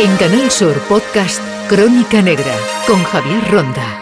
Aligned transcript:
En 0.00 0.16
Canal 0.16 0.48
Sur 0.52 0.78
Podcast 0.82 1.40
Crónica 1.68 2.22
Negra 2.22 2.54
con 2.86 3.02
Javier 3.02 3.50
Ronda. 3.50 4.00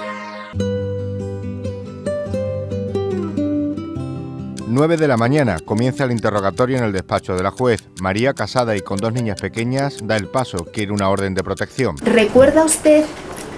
9 4.67 4.97
de 4.99 5.09
la 5.09 5.17
mañana 5.17 5.59
comienza 5.65 6.05
el 6.05 6.11
interrogatorio 6.11 6.77
en 6.77 6.85
el 6.85 6.93
despacho 6.93 7.35
de 7.35 7.43
la 7.43 7.51
juez. 7.51 7.89
María, 8.03 8.35
casada 8.35 8.77
y 8.77 8.83
con 8.83 8.99
dos 8.99 9.15
niñas 9.15 9.41
pequeñas, 9.41 10.07
da 10.07 10.17
el 10.17 10.29
paso, 10.29 10.67
quiere 10.71 10.93
una 10.93 11.09
orden 11.09 11.33
de 11.33 11.43
protección. 11.43 11.97
¿Recuerda 12.05 12.63
usted 12.63 13.07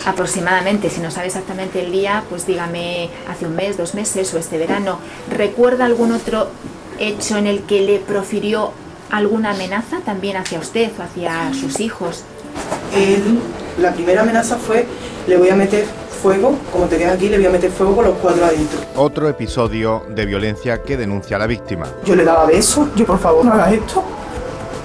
aproximadamente, 0.07 0.91
si 0.91 1.01
no 1.01 1.11
sabe 1.11 1.27
exactamente 1.27 1.85
el 1.85 1.91
día, 1.91 2.23
pues 2.31 2.47
dígame 2.47 3.11
hace 3.29 3.47
un 3.47 3.57
mes, 3.57 3.77
dos 3.77 3.97
meses 3.97 4.33
o 4.33 4.39
este 4.39 4.59
verano, 4.59 5.01
¿recuerda 5.37 5.87
algún 5.87 6.13
otro 6.13 6.47
hecho 7.01 7.37
en 7.37 7.49
el 7.49 7.65
que 7.65 7.81
le 7.81 7.99
profirió 7.99 8.73
alguna 9.11 9.51
amenaza 9.51 10.01
también 10.05 10.37
hacia 10.37 10.59
usted 10.59 10.91
o 10.99 11.03
hacia 11.03 11.53
sus 11.55 11.81
hijos? 11.81 12.25
Él, 12.95 13.39
la 13.81 13.93
primera 13.93 14.23
amenaza 14.23 14.57
fue, 14.57 14.87
le 15.27 15.37
voy 15.37 15.51
a 15.51 15.55
meter 15.55 15.85
fuego, 16.23 16.59
como 16.73 16.87
te 16.87 16.99
ves 16.99 17.09
aquí, 17.09 17.29
le 17.29 17.37
voy 17.37 17.47
a 17.47 17.51
meter 17.51 17.71
fuego 17.71 17.97
con 17.97 18.05
los 18.07 18.15
cuatro 18.19 18.45
adentro. 18.45 18.81
Otro 18.97 19.29
episodio 19.29 20.05
de 20.09 20.27
violencia 20.27 20.83
que 20.83 20.97
denuncia 20.97 21.37
a 21.37 21.41
la 21.41 21.47
víctima. 21.47 21.87
Yo 22.05 22.17
le 22.17 22.25
daba 22.25 22.47
besos, 22.47 22.89
yo 22.97 23.07
por 23.07 23.19
favor 23.19 23.45
no 23.45 23.53
hagas 23.53 23.73
esto. 23.73 24.03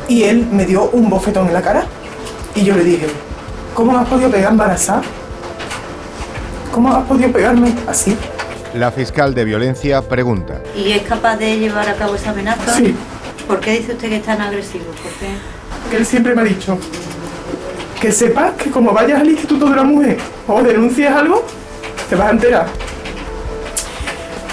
Y 0.07 0.23
él 0.23 0.45
me 0.51 0.65
dio 0.65 0.89
un 0.91 1.09
bofetón 1.09 1.47
en 1.47 1.53
la 1.53 1.61
cara 1.61 1.85
y 2.55 2.63
yo 2.63 2.75
le 2.75 2.83
dije, 2.83 3.07
¿cómo 3.73 3.97
has 3.97 4.07
podido 4.07 4.29
pegar 4.29 4.51
embarazada? 4.51 5.01
¿Cómo 6.71 6.93
has 6.93 7.05
podido 7.05 7.31
pegarme 7.31 7.73
así? 7.87 8.15
La 8.73 8.91
fiscal 8.91 9.33
de 9.33 9.45
violencia 9.45 10.01
pregunta. 10.01 10.61
¿Y 10.75 10.91
es 10.91 11.03
capaz 11.03 11.37
de 11.37 11.57
llevar 11.57 11.87
a 11.87 11.93
cabo 11.93 12.15
esa 12.15 12.31
amenaza? 12.31 12.73
Sí, 12.73 12.95
¿Por 13.47 13.59
qué 13.59 13.79
dice 13.79 13.93
usted 13.93 14.09
que 14.09 14.17
es 14.17 14.23
tan 14.23 14.41
agresivo? 14.41 14.85
¿Por 14.85 15.11
qué? 15.19 15.27
que 15.89 15.97
él 15.97 16.05
siempre 16.05 16.33
me 16.33 16.41
ha 16.41 16.45
dicho 16.45 16.77
que 17.99 18.11
sepas 18.11 18.53
que 18.53 18.69
como 18.69 18.91
vayas 18.91 19.21
al 19.21 19.29
Instituto 19.29 19.69
de 19.69 19.75
la 19.75 19.83
Mujer 19.83 20.17
o 20.47 20.61
denuncies 20.61 21.09
algo, 21.09 21.45
te 22.09 22.15
vas 22.15 22.27
a 22.27 22.31
enterar. 22.31 22.67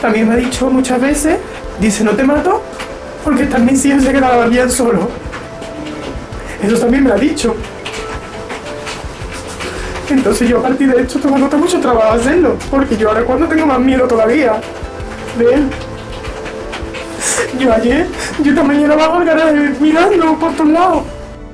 También 0.00 0.28
me 0.28 0.34
ha 0.34 0.36
dicho 0.36 0.70
muchas 0.70 1.00
veces, 1.00 1.38
dice, 1.80 2.04
no 2.04 2.12
te 2.12 2.22
mato 2.22 2.62
porque 3.24 3.46
también 3.46 3.76
si 3.76 3.98
se 4.00 4.12
quedaba 4.12 4.46
bien 4.46 4.70
solo. 4.70 5.08
Eso 6.62 6.78
también 6.78 7.02
me 7.02 7.08
lo 7.08 7.16
ha 7.16 7.18
dicho. 7.18 7.56
Entonces 10.08 10.48
yo 10.48 10.58
a 10.58 10.62
partir 10.62 10.92
de 10.94 11.02
esto 11.02 11.18
te 11.18 11.28
va 11.28 11.36
a 11.36 11.40
costar 11.40 11.58
mucho 11.58 11.80
trabajo 11.80 12.12
hacerlo, 12.12 12.56
porque 12.70 12.96
yo 12.96 13.08
ahora 13.08 13.22
cuando 13.24 13.46
tengo 13.46 13.66
más 13.66 13.80
miedo 13.80 14.06
todavía 14.06 14.60
de 15.38 15.54
él. 15.54 15.70
Yo 17.58 17.72
ayer, 17.72 18.06
yo 18.42 18.50
esta 18.50 18.62
mañana 18.62 18.96
bajo 18.96 19.14
al 19.14 19.24
garaje 19.24 19.74
mirando 19.80 20.38
por 20.38 20.52
todos 20.54 20.70
lados. 20.70 21.02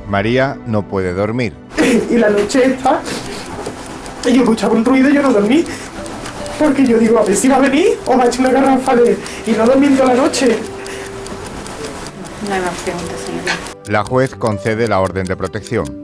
María 0.09 0.57
no 0.67 0.87
puede 0.87 1.13
dormir. 1.13 1.53
y 2.11 2.17
la 2.17 2.31
noche 2.31 2.67
esta, 2.67 3.01
y 4.27 4.33
yo 4.33 4.43
escuchaba 4.43 4.75
un 4.75 4.85
ruido 4.85 5.09
y 5.09 5.15
yo 5.15 5.23
no 5.23 5.33
dormí. 5.33 5.65
Porque 6.59 6.87
yo 6.87 6.99
digo, 6.99 7.19
a 7.19 7.25
ver 7.25 7.37
si 7.37 7.49
va 7.49 7.57
a 7.57 7.61
venir 7.61 7.99
o 8.07 8.17
va 8.17 8.25
a 8.25 8.27
echar 8.29 8.41
una 8.41 8.53
garrafa 8.53 8.97
de... 8.97 9.17
Y 9.47 9.51
no 9.53 9.67
dormí 9.67 9.89
toda 9.89 10.15
la 10.15 10.23
noche. 10.23 10.57
No 12.49 12.55
hay 12.55 12.61
más 12.61 12.75
preguntas, 12.83 13.21
señora. 13.27 13.53
La 13.89 14.05
juez 14.05 14.35
concede 14.35 14.89
la 14.89 15.01
orden 15.01 15.27
de 15.27 15.37
protección. 15.37 16.03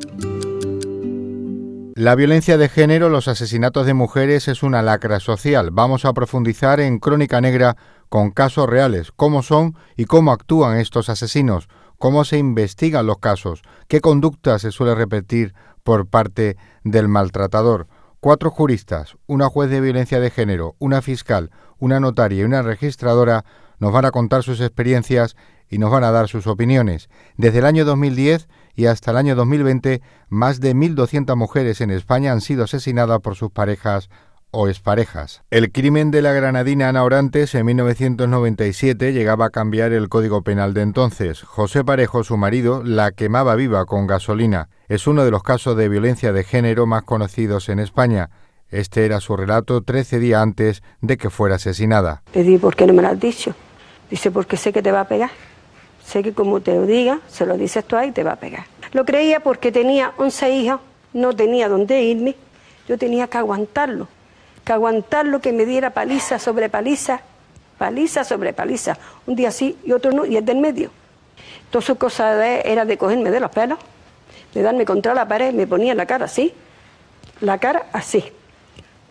La 1.95 2.15
violencia 2.15 2.59
de 2.59 2.69
género, 2.69 3.09
los 3.09 3.29
asesinatos 3.29 3.87
de 3.87 3.95
mujeres 3.95 4.49
es 4.49 4.63
una 4.63 4.83
lacra 4.83 5.21
social. 5.21 5.71
Vamos 5.73 6.05
a 6.05 6.13
profundizar 6.13 6.81
en 6.81 6.99
Crónica 6.99 7.41
Negra 7.41 7.77
con 8.13 8.31
casos 8.31 8.69
reales, 8.69 9.11
cómo 9.11 9.43
son 9.43 9.75
y 9.97 10.05
cómo 10.05 10.33
actúan 10.33 10.77
estos 10.77 11.09
asesinos, 11.09 11.71
cómo 11.97 12.27
se 12.27 12.37
investigan 12.37 13.07
los 13.07 13.17
casos, 13.17 13.63
qué 13.89 14.03
conducta 14.03 14.59
se 14.59 14.71
suele 14.71 14.95
repetir 14.95 15.55
por 15.83 16.07
parte 16.07 16.59
del 16.85 17.09
maltratador. 17.09 17.87
Cuatro 18.21 18.51
juristas, 18.51 19.17
una 19.27 19.49
juez 19.49 19.71
de 19.71 19.81
violencia 19.81 20.21
de 20.21 20.29
género, 20.29 20.77
una 20.79 21.01
fiscal, 21.01 21.53
una 21.79 22.01
notaria 22.01 22.43
y 22.43 22.45
una 22.45 22.61
registradora 22.61 23.47
nos 23.79 23.95
van 23.95 24.05
a 24.05 24.11
contar 24.11 24.43
sus 24.43 24.61
experiencias 24.61 25.35
y 25.71 25.79
nos 25.79 25.91
van 25.91 26.05
a 26.05 26.11
dar 26.11 26.29
sus 26.29 26.47
opiniones. 26.47 27.09
Desde 27.39 27.61
el 27.61 27.65
año 27.65 27.87
2010 27.87 28.47
y 28.75 28.87
hasta 28.87 29.13
el 29.13 29.17
año 29.17 29.35
2020, 29.37 30.03
más 30.29 30.61
de 30.61 30.77
1.200 30.77 31.35
mujeres 31.35 31.81
en 31.81 31.89
España 31.89 32.33
han 32.33 32.43
sido 32.43 32.65
asesinadas 32.65 33.21
por 33.21 33.37
sus 33.37 33.51
parejas 33.51 34.11
o 34.53 34.69
exparejas. 34.69 35.43
El 35.51 35.73
crimen 35.73 36.13
de 36.13 36.23
la 36.23 36.33
granadina 36.33 36.89
Ana 36.89 37.03
Orantes 37.03 37.55
en 37.57 37.67
1997 37.67 39.13
llegaba 39.13 39.47
a 39.47 39.51
cambiar 39.51 39.93
el 39.93 40.09
código 40.09 40.43
penal 40.43 40.75
de 40.75 40.83
entonces. 40.83 41.43
José 41.43 41.83
Parejo, 41.83 42.23
su 42.23 42.37
marido, 42.37 42.83
la 42.85 43.11
quemaba 43.11 43.57
viva 43.57 43.85
con 43.87 44.07
gasolina. 44.07 44.69
Es 44.89 45.07
uno 45.07 45.25
de 45.25 45.31
los 45.31 45.43
casos 45.43 45.77
de 45.77 45.89
violencia 45.89 46.33
de 46.33 46.45
género 46.45 46.87
más 46.87 47.03
conocidos 47.03 47.69
en 47.69 47.81
España. 47.81 48.31
Este 48.71 49.05
era 49.05 49.21
su 49.21 49.37
relato 49.37 49.83
13 49.83 50.19
días 50.19 50.43
antes 50.43 50.83
de 51.01 51.17
que 51.17 51.31
fuera 51.31 51.57
asesinada. 51.57 52.23
Le 52.33 52.43
di, 52.43 52.59
¿por 52.59 52.77
qué 52.77 52.87
no 52.87 52.93
me 52.93 53.03
lo 53.03 53.09
has 53.09 53.21
dicho? 53.21 53.55
Dice, 54.11 54.31
porque 54.31 54.57
sé 54.57 54.73
que 54.73 54.83
te 54.83 54.93
va 54.93 55.01
a 55.01 55.09
pegar. 55.09 55.31
Sé 56.05 56.23
que 56.23 56.33
como 56.33 56.61
te 56.61 56.75
lo 56.75 56.87
diga, 56.87 57.21
se 57.29 57.47
lo 57.47 57.57
dices 57.57 57.85
tú 57.85 57.97
ahí 57.97 58.13
te 58.13 58.23
va 58.23 58.33
a 58.33 58.37
pegar. 58.37 58.65
Lo 58.93 59.05
creía 59.05 59.41
porque 59.41 59.73
tenía 59.73 60.13
11 60.19 60.51
hijos, 60.51 60.81
no 61.15 61.35
tenía 61.35 61.69
dónde 61.69 62.03
irme. 62.03 62.37
Yo 62.89 62.99
tenía 62.99 63.29
que 63.29 63.39
aguantarlo, 63.39 64.09
que 64.65 64.73
aguantarlo, 64.73 65.41
que 65.41 65.53
me 65.53 65.65
diera 65.67 65.91
paliza 65.91 66.39
sobre 66.39 66.69
paliza, 66.69 67.21
paliza 67.79 68.25
sobre 68.25 68.53
paliza. 68.53 68.97
Un 69.27 69.35
día 69.35 69.51
sí 69.51 69.77
y 69.85 69.93
otro 69.93 70.13
no, 70.13 70.25
y 70.25 70.37
es 70.37 70.45
del 70.45 70.59
medio. 70.59 70.91
Todas 71.71 71.85
sus 71.85 71.99
cosas 71.99 72.39
de- 72.39 72.63
era 72.65 72.85
de 72.85 72.97
cogerme 72.99 73.31
de 73.31 73.41
los 73.41 73.51
pelos, 73.51 73.79
de 74.55 74.63
darme 74.63 74.85
contra 74.85 75.15
la 75.15 75.27
pared, 75.27 75.53
me 75.55 75.67
ponía 75.67 75.95
la 75.95 76.07
cara 76.07 76.27
así, 76.27 76.53
la 77.41 77.59
cara 77.59 77.87
así. 77.93 78.25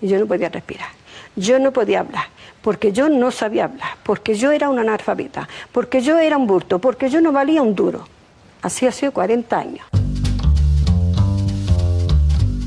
Y 0.02 0.08
yo 0.08 0.20
no 0.20 0.26
podía 0.26 0.50
respirar. 0.50 0.90
Yo 1.36 1.60
no 1.60 1.72
podía 1.72 2.02
hablar, 2.02 2.26
porque 2.62 2.92
yo 2.92 3.08
no 3.10 3.32
sabía 3.32 3.66
hablar, 3.66 3.92
porque 4.04 4.36
yo 4.36 4.52
era 4.52 4.70
una 4.70 4.82
analfabeta, 4.82 5.48
porque 5.72 6.02
yo 6.02 6.20
era 6.20 6.38
un 6.38 6.46
burto, 6.46 6.80
porque 6.80 7.10
yo 7.10 7.22
no 7.22 7.32
valía 7.32 7.62
un 7.62 7.74
duro. 7.74 8.08
Así 8.62 8.86
ha 8.86 8.92
sido 8.92 9.12
40 9.14 9.58
años. 9.58 9.86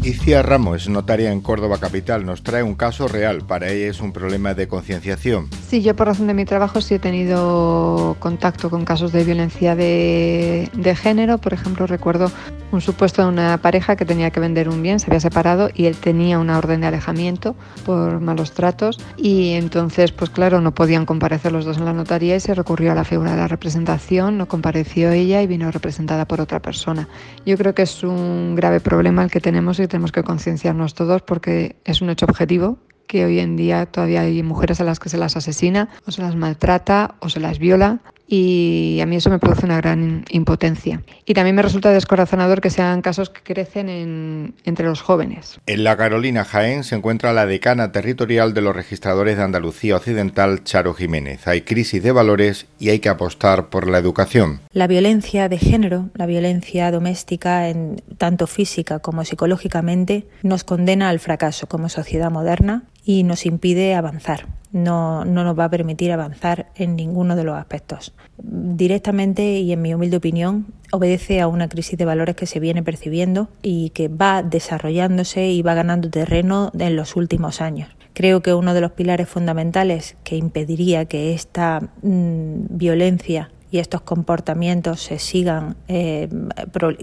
Icia 0.05 0.43
Ramos, 0.43 0.87
notaria 0.91 1.33
en 1.33 1.41
Córdoba 1.41 1.79
Capital, 1.81 2.27
nos 2.27 2.43
trae 2.43 2.63
un 2.63 2.75
caso 2.75 3.09
real. 3.09 3.47
Para 3.47 3.71
ella 3.71 3.89
es 3.89 4.01
un 4.01 4.13
problema 4.13 4.53
de 4.53 4.69
concienciación. 4.69 5.49
Sí, 5.67 5.83
yo 5.83 5.97
por 5.97 6.07
razón 6.07 6.27
de 6.27 6.35
mi 6.35 6.45
trabajo 6.45 6.81
sí 6.81 6.95
he 6.95 6.99
tenido 6.99 8.17
contacto 8.21 8.71
con 8.71 8.85
casos 8.85 9.13
de 9.13 9.25
violencia 9.25 9.75
de, 9.75 10.71
de 10.75 10.95
género. 10.95 11.39
Por 11.39 11.55
ejemplo, 11.55 11.87
recuerdo 11.87 12.31
un 12.71 12.81
supuesto 12.81 13.23
de 13.23 13.29
una 13.29 13.57
pareja 13.59 13.97
que 13.97 14.05
tenía 14.05 14.31
que 14.31 14.41
vender 14.41 14.69
un 14.69 14.83
bien, 14.83 15.01
se 15.01 15.07
había 15.07 15.21
separado 15.21 15.71
y 15.75 15.87
él 15.87 15.97
tenía 15.97 16.39
una 16.39 16.59
orden 16.59 16.83
de 16.83 16.89
alejamiento 16.89 17.57
por 17.85 18.21
malos 18.21 18.53
tratos 18.53 19.01
y 19.17 19.53
entonces, 19.53 20.13
pues 20.13 20.31
claro, 20.31 20.61
no 20.61 20.75
podían 20.75 21.07
comparecer 21.07 21.51
los 21.51 21.65
dos 21.65 21.79
en 21.79 21.87
la 21.87 21.93
notaría 21.93 22.37
y 22.37 22.41
se 22.41 22.55
recurrió 22.55 22.93
a 22.93 22.95
la 22.95 23.05
figura 23.05 23.33
de 23.33 23.39
la 23.39 23.49
representación, 23.49 24.37
no 24.39 24.47
compareció 24.47 25.13
ella 25.13 25.41
y 25.41 25.47
vino 25.47 25.71
representada 25.71 26.27
por 26.27 26.41
otra 26.41 26.61
persona. 26.61 27.09
Yo 27.47 27.57
creo 27.57 27.75
que 27.75 27.83
es 27.83 28.03
un 28.05 28.55
grave 28.55 28.81
problema 28.81 29.25
el 29.25 29.31
que 29.31 29.41
tenemos 29.41 29.81
y 29.81 29.89
tenemos 29.89 30.13
que 30.13 30.23
concienciarnos 30.23 30.95
todos 30.95 31.23
porque 31.23 31.77
es 31.85 32.03
un 32.03 32.11
hecho 32.11 32.27
objetivo 32.27 32.79
que 33.07 33.25
hoy 33.25 33.39
en 33.39 33.57
día 33.57 33.87
todavía 33.87 34.23
hay 34.23 34.43
mujeres 34.43 34.81
a 34.81 34.85
las 34.85 35.01
que 35.01 35.09
se 35.09 35.19
las 35.19 35.37
asesina 35.37 35.89
o 36.07 36.11
se 36.11 36.23
las 36.23 36.37
maltrata 36.37 37.15
o 37.21 37.29
se 37.29 37.41
las 37.41 37.59
viola 37.59 38.01
y 38.27 38.99
a 39.03 39.07
mí 39.07 39.17
eso 39.17 39.31
me 39.31 39.39
produce 39.39 39.67
una 39.67 39.77
gran 39.77 40.25
impotencia. 40.31 41.03
Y 41.27 41.35
también 41.35 41.57
me 41.57 41.63
resulta 41.63 41.91
descorazonador 41.93 42.61
que 42.61 42.71
sean 42.71 43.03
casos 43.03 43.31
que 43.31 43.43
crecen 43.43 43.89
en- 43.89 44.55
entre 44.65 44.87
los 44.87 45.03
jóvenes. 45.03 45.61
En 45.67 45.85
la 45.85 45.97
Carolina 45.97 46.45
Jaén 46.45 46.85
se 46.85 46.95
encuentra 46.97 47.33
la 47.33 47.47
decana 47.47 47.93
territorial 47.93 48.55
de 48.55 48.61
los 48.63 48.75
registradores 48.75 49.37
de 49.37 49.43
Andalucía 49.43 49.97
Occidental, 49.97 50.65
Charo 50.65 50.95
Jiménez. 50.95 51.47
Hay 51.47 51.63
crisis 51.63 52.03
de 52.03 52.13
valores 52.13 52.67
y 52.79 52.89
hay 52.91 52.99
que 52.99 53.09
apostar 53.09 53.69
por 53.69 53.89
la 53.89 53.99
educación. 53.99 54.61
La 54.73 54.87
violencia 54.87 55.49
de 55.49 55.59
género, 55.59 56.09
la 56.15 56.27
violencia 56.27 56.91
doméstica, 56.91 57.69
en, 57.69 58.03
tanto 58.19 58.47
física 58.47 58.99
como 59.01 59.25
psicológicamente, 59.25 60.27
nos 60.43 60.65
condena 60.65 61.09
al 61.11 61.21
fracaso 61.21 61.67
como 61.67 61.89
sociedad 61.89 62.31
moderna 62.31 62.85
y 63.05 63.23
nos 63.23 63.45
impide 63.47 63.95
avanzar. 63.95 64.47
No, 64.75 65.25
no 65.25 65.45
nos 65.45 65.59
va 65.59 65.67
a 65.67 65.71
permitir 65.71 66.13
avanzar 66.13 66.67
en 66.75 66.97
ninguno 66.97 67.37
de 67.37 67.45
los 67.45 67.57
aspectos. 67.57 68.13
Directamente 68.37 69.61
y 69.61 69.73
en 69.73 69.81
mi 69.81 69.95
humilde 69.95 70.17
opinión, 70.17 70.67
obedece 70.91 71.41
a 71.41 71.49
una 71.49 71.69
crisis 71.69 71.97
de 71.97 72.05
valores 72.05 72.35
que 72.35 72.47
se 72.47 72.61
viene 72.61 72.83
percibiendo 72.83 73.49
y 73.63 73.91
que 73.91 74.09
va 74.09 74.43
desarrollándose 74.43 75.49
y 75.49 75.63
va 75.63 75.75
ganando 75.75 76.11
terreno 76.11 76.73
en 76.79 76.97
los 76.97 77.15
últimos 77.17 77.61
años. 77.61 77.89
Creo 78.15 78.43
que 78.43 78.53
uno 78.53 78.75
de 78.75 78.81
los 78.81 78.93
pilares 78.93 79.29
fundamentales 79.29 80.17
que 80.25 80.37
impediría 80.37 81.05
que 81.05 81.35
esta 81.35 81.81
mm, 82.03 82.67
violencia 82.71 83.51
y 83.75 83.81
estos 83.81 84.03
comportamientos 84.03 85.03
se 85.03 85.19
sigan, 85.19 85.77
eh, 85.89 86.29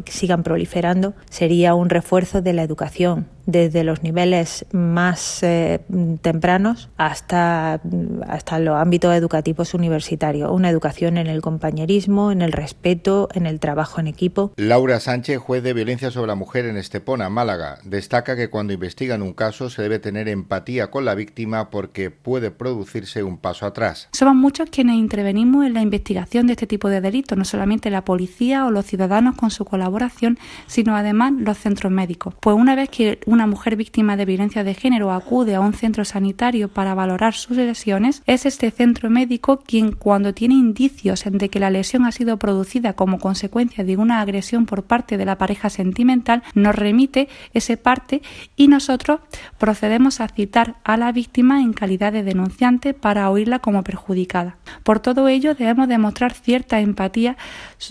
sigan 0.06 0.44
proliferando 0.44 1.14
sería 1.30 1.76
un 1.76 1.90
refuerzo 1.90 2.42
de 2.42 2.54
la 2.54 2.64
educación 2.64 3.28
desde 3.46 3.84
los 3.84 4.04
niveles 4.04 4.66
más 4.72 5.44
eh, 5.44 5.80
tempranos 6.22 6.90
hasta, 6.98 7.82
hasta 8.28 8.60
los 8.60 8.76
ámbitos 8.76 9.14
educativos 9.16 9.74
universitarios. 9.74 10.52
Una 10.52 10.70
educación 10.70 11.18
en 11.18 11.28
el 11.28 11.42
compañerismo, 11.42 12.32
en 12.32 12.42
el 12.42 12.52
respeto, 12.52 13.30
en 13.34 13.46
el 13.46 13.60
trabajo 13.60 14.00
en 14.00 14.08
equipo. 14.08 14.54
Laura 14.58 15.00
Sánchez, 15.00 15.40
juez 15.40 15.64
de 15.64 15.74
violencia 15.74 16.12
sobre 16.12 16.28
la 16.28 16.36
mujer 16.36 16.66
en 16.66 16.78
Estepona, 16.78 17.30
Málaga, 17.30 17.80
destaca 17.84 18.36
que 18.36 18.50
cuando 18.50 18.74
investigan 18.74 19.22
un 19.22 19.34
caso 19.34 19.70
se 19.70 19.82
debe 19.82 20.00
tener 20.00 20.28
empatía 20.28 20.90
con 20.92 21.06
la 21.06 21.16
víctima 21.16 21.70
porque 21.70 22.12
puede 22.12 22.52
producirse 22.52 23.24
un 23.24 23.38
paso 23.38 23.66
atrás. 23.66 24.10
Somos 24.12 24.36
muchos 24.36 24.70
quienes 24.70 24.96
intervenimos 24.96 25.66
en 25.66 25.74
la 25.74 25.82
investigación 25.82 26.48
de 26.48 26.54
este 26.54 26.68
tipo 26.68 26.90
de 26.90 27.02
delitos, 27.02 27.38
no 27.38 27.46
solamente 27.46 27.90
la 27.90 28.04
policía 28.04 28.66
o 28.66 28.72
los 28.72 28.86
ciudadanos 28.86 29.36
con 29.36 29.52
su 29.52 29.66
colaboración, 29.66 30.38
sino 30.68 30.96
además 30.96 31.34
los 31.38 31.58
centros 31.58 31.92
médicos. 31.92 32.34
Pues 32.40 32.56
una 32.56 32.76
vez 32.76 32.90
que 32.90 33.20
una 33.32 33.48
mujer 33.48 33.78
víctima 33.78 34.18
de 34.18 34.26
violencia 34.26 34.64
de 34.64 34.74
género 34.74 35.12
acude 35.12 35.56
a 35.56 35.62
un 35.62 35.74
centro 35.74 36.04
sanitario 36.04 36.68
para 36.68 36.94
valorar 36.94 37.34
sus 37.34 37.56
lesiones, 37.56 38.22
es 38.26 38.46
este 38.46 38.72
centro 38.72 39.10
médico 39.10 39.64
quien 39.66 39.94
cuando 39.94 40.34
tiene 40.34 40.56
indicios 40.56 41.24
de 41.26 41.50
que 41.50 41.60
la 41.60 41.70
lesión 41.70 42.06
ha 42.06 42.12
sido 42.12 42.38
producida 42.38 42.94
como 42.94 43.20
consecuencia 43.20 43.86
de 43.86 43.96
una 43.96 44.20
agresión 44.20 44.66
por 44.66 44.84
parte 44.84 45.18
de 45.18 45.26
la 45.26 45.38
pareja 45.38 45.70
sentimental, 45.70 46.44
nos 46.56 46.76
remite 46.76 47.30
ese 47.54 47.78
parte 47.78 48.22
y 48.58 48.68
nosotros 48.68 49.22
procedemos 49.58 50.20
a 50.20 50.28
citar 50.28 50.76
a 50.84 50.98
la 50.98 51.12
víctima 51.14 51.62
en 51.62 51.72
calidad 51.72 52.12
de 52.12 52.24
denunciante 52.24 52.94
para 52.94 53.30
oírla 53.30 53.60
como 53.60 53.84
perjudicada. 53.84 54.58
Por 54.84 55.00
todo 55.00 55.30
ello, 55.30 55.56
debemos 55.56 55.88
demostrar 55.88 56.34
cierta 56.34 56.82
empatía 56.82 57.38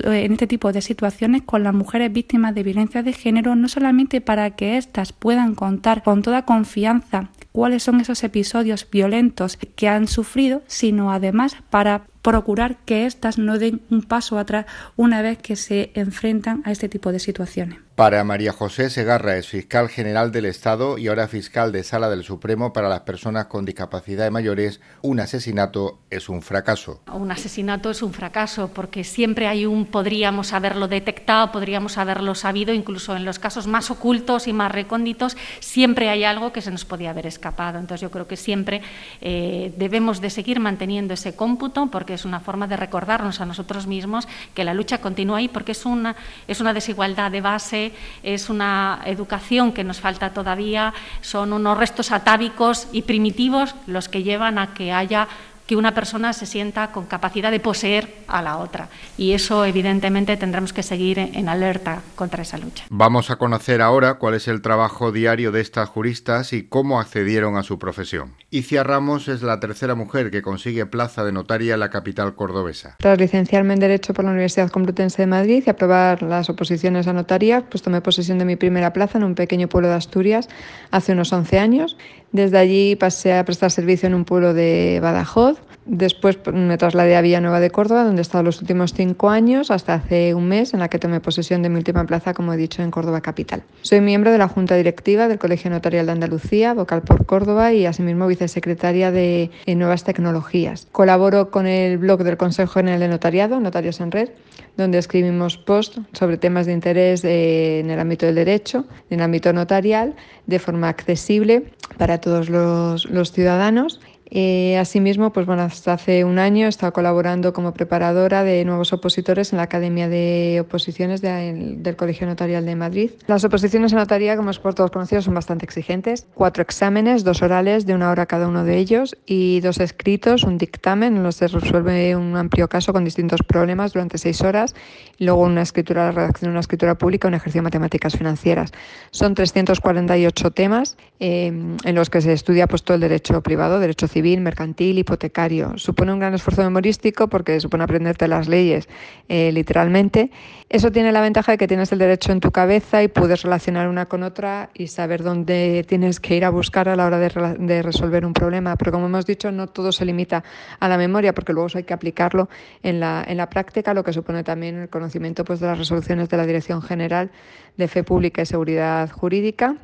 eh, 0.04 0.24
en 0.24 0.32
este 0.32 0.46
tipo 0.46 0.72
de 0.72 0.82
situaciones 0.82 1.42
con 1.42 1.62
las 1.62 1.72
mujeres 1.72 2.12
víctimas 2.12 2.54
de 2.54 2.62
violencia 2.62 3.02
de 3.02 3.14
género, 3.14 3.56
no 3.56 3.68
solamente 3.68 4.20
para 4.20 4.50
que 4.50 4.76
éstas 4.76 5.12
puedan 5.12 5.29
contar 5.54 6.02
con 6.02 6.22
toda 6.22 6.44
confianza 6.44 7.28
cuáles 7.52 7.82
son 7.82 8.00
esos 8.00 8.22
episodios 8.24 8.86
violentos 8.90 9.56
que 9.56 9.88
han 9.88 10.08
sufrido, 10.08 10.62
sino 10.66 11.12
además 11.12 11.56
para 11.70 12.02
procurar 12.22 12.76
que 12.84 13.06
éstas 13.06 13.38
no 13.38 13.58
den 13.58 13.80
un 13.90 14.02
paso 14.02 14.38
atrás 14.38 14.66
una 14.96 15.22
vez 15.22 15.38
que 15.38 15.56
se 15.56 15.90
enfrentan 15.94 16.62
a 16.64 16.72
este 16.72 16.88
tipo 16.88 17.12
de 17.12 17.18
situaciones. 17.18 17.78
Para 18.00 18.24
María 18.24 18.54
José 18.54 18.88
Segarra 18.88 19.36
es 19.36 19.48
fiscal 19.48 19.90
general 19.90 20.32
del 20.32 20.46
Estado 20.46 20.96
y 20.96 21.08
ahora 21.08 21.28
fiscal 21.28 21.70
de 21.70 21.84
Sala 21.84 22.08
del 22.08 22.24
Supremo 22.24 22.72
para 22.72 22.88
las 22.88 23.00
personas 23.00 23.44
con 23.44 23.66
discapacidad 23.66 24.30
mayores, 24.30 24.80
un 25.02 25.20
asesinato 25.20 25.98
es 26.08 26.30
un 26.30 26.40
fracaso. 26.40 27.02
Un 27.12 27.30
asesinato 27.30 27.90
es 27.90 28.00
un 28.00 28.14
fracaso 28.14 28.70
porque 28.72 29.04
siempre 29.04 29.48
hay 29.48 29.66
un 29.66 29.84
podríamos 29.84 30.54
haberlo 30.54 30.88
detectado, 30.88 31.52
podríamos 31.52 31.98
haberlo 31.98 32.34
sabido, 32.34 32.72
incluso 32.72 33.14
en 33.14 33.26
los 33.26 33.38
casos 33.38 33.66
más 33.66 33.90
ocultos 33.90 34.48
y 34.48 34.54
más 34.54 34.72
recónditos, 34.72 35.36
siempre 35.58 36.08
hay 36.08 36.24
algo 36.24 36.54
que 36.54 36.62
se 36.62 36.70
nos 36.70 36.86
podía 36.86 37.10
haber 37.10 37.26
escapado. 37.26 37.78
Entonces 37.78 38.00
yo 38.00 38.10
creo 38.10 38.26
que 38.26 38.38
siempre 38.38 38.80
eh, 39.20 39.74
debemos 39.76 40.22
de 40.22 40.30
seguir 40.30 40.58
manteniendo 40.58 41.12
ese 41.12 41.36
cómputo 41.36 41.88
porque 41.88 42.14
es 42.14 42.24
una 42.24 42.40
forma 42.40 42.66
de 42.66 42.78
recordarnos 42.78 43.42
a 43.42 43.44
nosotros 43.44 43.86
mismos 43.86 44.26
que 44.54 44.64
la 44.64 44.72
lucha 44.72 45.02
continúa 45.02 45.36
ahí 45.36 45.48
porque 45.48 45.72
es 45.72 45.84
una, 45.84 46.16
es 46.48 46.62
una 46.62 46.72
desigualdad 46.72 47.30
de 47.30 47.42
base 47.42 47.89
es 48.22 48.50
una 48.50 49.00
educación 49.04 49.72
que 49.72 49.84
nos 49.84 50.00
falta 50.00 50.32
todavía, 50.32 50.92
son 51.20 51.52
unos 51.52 51.78
restos 51.78 52.12
atávicos 52.12 52.88
y 52.92 53.02
primitivos 53.02 53.74
los 53.86 54.08
que 54.08 54.22
llevan 54.22 54.58
a 54.58 54.74
que 54.74 54.92
haya 54.92 55.28
que 55.70 55.76
una 55.76 55.94
persona 55.94 56.32
se 56.32 56.46
sienta 56.46 56.90
con 56.90 57.06
capacidad 57.06 57.52
de 57.52 57.60
poseer 57.60 58.12
a 58.26 58.42
la 58.42 58.56
otra. 58.56 58.88
Y 59.16 59.34
eso, 59.34 59.64
evidentemente, 59.64 60.36
tendremos 60.36 60.72
que 60.72 60.82
seguir 60.82 61.20
en 61.20 61.48
alerta 61.48 62.02
contra 62.16 62.42
esa 62.42 62.58
lucha. 62.58 62.86
Vamos 62.90 63.30
a 63.30 63.36
conocer 63.36 63.80
ahora 63.80 64.14
cuál 64.14 64.34
es 64.34 64.48
el 64.48 64.62
trabajo 64.62 65.12
diario 65.12 65.52
de 65.52 65.60
estas 65.60 65.88
juristas 65.88 66.52
y 66.52 66.64
cómo 66.64 66.98
accedieron 66.98 67.56
a 67.56 67.62
su 67.62 67.78
profesión. 67.78 68.34
Icia 68.50 68.82
Ramos 68.82 69.28
es 69.28 69.42
la 69.42 69.60
tercera 69.60 69.94
mujer 69.94 70.32
que 70.32 70.42
consigue 70.42 70.86
plaza 70.86 71.22
de 71.22 71.30
notaria 71.30 71.74
en 71.74 71.80
la 71.80 71.90
capital 71.90 72.34
cordobesa. 72.34 72.96
Tras 72.98 73.20
licenciarme 73.20 73.74
en 73.74 73.78
Derecho 73.78 74.12
por 74.12 74.24
la 74.24 74.32
Universidad 74.32 74.72
Complutense 74.72 75.22
de 75.22 75.28
Madrid 75.28 75.62
y 75.64 75.70
aprobar 75.70 76.24
las 76.24 76.50
oposiciones 76.50 77.06
a 77.06 77.12
notaría, 77.12 77.60
pues 77.70 77.80
tomé 77.80 78.00
posesión 78.00 78.40
de 78.40 78.44
mi 78.44 78.56
primera 78.56 78.92
plaza 78.92 79.18
en 79.18 79.24
un 79.24 79.36
pequeño 79.36 79.68
pueblo 79.68 79.86
de 79.86 79.94
Asturias 79.94 80.48
hace 80.90 81.12
unos 81.12 81.32
11 81.32 81.60
años 81.60 81.96
desde 82.32 82.58
allí 82.58 82.96
pasé 82.96 83.34
a 83.34 83.44
prestar 83.44 83.70
servicio 83.70 84.06
en 84.06 84.14
un 84.14 84.24
pueblo 84.24 84.54
de 84.54 84.98
Badajoz. 85.02 85.58
Después 85.86 86.38
me 86.52 86.76
trasladé 86.76 87.16
a 87.16 87.22
Villanueva 87.22 87.58
de 87.58 87.70
Córdoba, 87.70 88.04
donde 88.04 88.20
he 88.20 88.22
estado 88.22 88.44
los 88.44 88.60
últimos 88.60 88.92
cinco 88.92 89.30
años, 89.30 89.70
hasta 89.70 89.94
hace 89.94 90.34
un 90.34 90.46
mes, 90.46 90.74
en 90.74 90.80
la 90.80 90.88
que 90.88 90.98
tomé 90.98 91.20
posesión 91.20 91.62
de 91.62 91.70
mi 91.70 91.76
última 91.76 92.04
plaza, 92.04 92.34
como 92.34 92.52
he 92.52 92.56
dicho, 92.56 92.82
en 92.82 92.90
Córdoba 92.90 93.22
Capital. 93.22 93.62
Soy 93.82 94.00
miembro 94.00 94.30
de 94.30 94.38
la 94.38 94.46
Junta 94.46 94.76
Directiva 94.76 95.26
del 95.26 95.38
Colegio 95.38 95.70
Notarial 95.70 96.06
de 96.06 96.12
Andalucía, 96.12 96.74
vocal 96.74 97.02
por 97.02 97.24
Córdoba 97.24 97.72
y 97.72 97.86
asimismo 97.86 98.26
vicesecretaria 98.26 99.10
de 99.10 99.50
Nuevas 99.66 100.04
Tecnologías. 100.04 100.86
Colaboro 100.92 101.50
con 101.50 101.66
el 101.66 101.96
blog 101.98 102.24
del 102.24 102.36
Consejo 102.36 102.74
General 102.74 103.00
de 103.00 103.08
Notariado, 103.08 103.58
Notarios 103.58 104.00
en 104.00 104.10
Red, 104.10 104.28
donde 104.76 104.98
escribimos 104.98 105.56
posts 105.56 106.00
sobre 106.12 106.36
temas 106.36 106.66
de 106.66 106.72
interés 106.72 107.24
en 107.24 107.90
el 107.90 107.98
ámbito 107.98 108.26
del 108.26 108.34
derecho, 108.34 108.86
en 109.08 109.20
el 109.20 109.24
ámbito 109.24 109.52
notarial, 109.52 110.14
de 110.46 110.58
forma 110.58 110.88
accesible 110.88 111.64
para 111.98 112.20
todos 112.20 112.48
los, 112.48 113.08
los 113.10 113.32
ciudadanos 113.32 114.00
eh, 114.30 114.78
asimismo, 114.78 115.32
pues 115.32 115.44
bueno, 115.44 115.62
hasta 115.62 115.94
hace 115.94 116.24
un 116.24 116.38
año 116.38 116.66
he 116.66 116.68
estado 116.68 116.92
colaborando 116.92 117.52
como 117.52 117.74
preparadora 117.74 118.44
de 118.44 118.64
nuevos 118.64 118.92
opositores 118.92 119.52
en 119.52 119.56
la 119.56 119.64
Academia 119.64 120.08
de 120.08 120.58
Oposiciones 120.60 121.20
del 121.20 121.96
Colegio 121.96 122.28
Notarial 122.28 122.64
de 122.64 122.76
Madrid. 122.76 123.10
Las 123.26 123.42
oposiciones 123.42 123.92
en 123.92 123.98
notaría, 123.98 124.36
como 124.36 124.50
es 124.50 124.60
por 124.60 124.74
todos 124.74 124.92
conocidos, 124.92 125.24
son 125.24 125.34
bastante 125.34 125.64
exigentes. 125.64 126.26
Cuatro 126.34 126.62
exámenes, 126.62 127.24
dos 127.24 127.42
orales 127.42 127.86
de 127.86 127.94
una 127.94 128.10
hora 128.10 128.26
cada 128.26 128.46
uno 128.46 128.64
de 128.64 128.78
ellos 128.78 129.16
y 129.26 129.60
dos 129.60 129.80
escritos, 129.80 130.44
un 130.44 130.58
dictamen 130.58 131.16
en 131.16 131.22
los 131.24 131.40
que 131.40 131.48
se 131.48 131.58
resuelve 131.58 132.14
un 132.14 132.36
amplio 132.36 132.68
caso 132.68 132.92
con 132.92 133.04
distintos 133.04 133.42
problemas 133.42 133.92
durante 133.92 134.16
seis 134.16 134.42
horas. 134.42 134.76
Y 135.18 135.24
luego 135.24 135.42
una 135.42 135.62
escritura, 135.62 136.04
la 136.04 136.12
redacción 136.12 136.48
de 136.48 136.52
una 136.52 136.60
escritura 136.60 136.94
pública, 136.96 137.26
un 137.26 137.34
ejercicio 137.34 137.62
de 137.62 137.64
matemáticas 137.64 138.16
financieras. 138.16 138.70
Son 139.10 139.34
348 139.34 140.50
temas 140.52 140.96
eh, 141.18 141.46
en 141.48 141.94
los 141.94 142.10
que 142.10 142.20
se 142.20 142.32
estudia 142.32 142.68
pues, 142.68 142.84
todo 142.84 142.94
el 142.94 143.00
derecho 143.00 143.42
privado, 143.42 143.80
derecho 143.80 144.06
civil 144.06 144.19
civil, 144.20 144.42
mercantil, 144.42 144.98
hipotecario. 144.98 145.78
Supone 145.78 146.12
un 146.12 146.18
gran 146.18 146.34
esfuerzo 146.34 146.62
memorístico 146.62 147.28
porque 147.28 147.58
supone 147.58 147.84
aprenderte 147.84 148.28
las 148.28 148.48
leyes 148.48 148.86
eh, 149.30 149.50
literalmente. 149.50 150.30
Eso 150.68 150.92
tiene 150.92 151.10
la 151.10 151.22
ventaja 151.22 151.52
de 151.52 151.58
que 151.58 151.66
tienes 151.66 151.90
el 151.92 151.98
derecho 151.98 152.30
en 152.32 152.40
tu 152.40 152.50
cabeza 152.50 153.02
y 153.02 153.08
puedes 153.08 153.42
relacionar 153.42 153.88
una 153.88 154.04
con 154.04 154.22
otra 154.22 154.68
y 154.74 154.88
saber 154.88 155.22
dónde 155.22 155.86
tienes 155.88 156.20
que 156.20 156.36
ir 156.36 156.44
a 156.44 156.50
buscar 156.50 156.90
a 156.90 156.96
la 156.96 157.06
hora 157.06 157.18
de, 157.18 157.82
resolver 157.82 158.26
un 158.26 158.34
problema. 158.34 158.76
Pero 158.76 158.92
como 158.92 159.06
hemos 159.06 159.24
dicho, 159.24 159.50
no 159.50 159.68
todo 159.68 159.90
se 159.90 160.04
limita 160.04 160.44
a 160.78 160.86
la 160.86 160.98
memoria 160.98 161.32
porque 161.32 161.54
luego 161.54 161.68
hay 161.74 161.84
que 161.84 161.94
aplicarlo 161.94 162.50
en 162.82 163.00
la, 163.00 163.24
en 163.26 163.38
la 163.38 163.48
práctica, 163.48 163.94
lo 163.94 164.04
que 164.04 164.12
supone 164.12 164.44
también 164.44 164.76
el 164.76 164.90
conocimiento 164.90 165.44
pues, 165.46 165.60
de 165.60 165.66
las 165.66 165.78
resoluciones 165.78 166.28
de 166.28 166.36
la 166.36 166.44
Dirección 166.44 166.82
General 166.82 167.30
de 167.78 167.88
Fe 167.88 168.04
Pública 168.04 168.42
y 168.42 168.46
Seguridad 168.46 169.10
Jurídica 169.10 169.76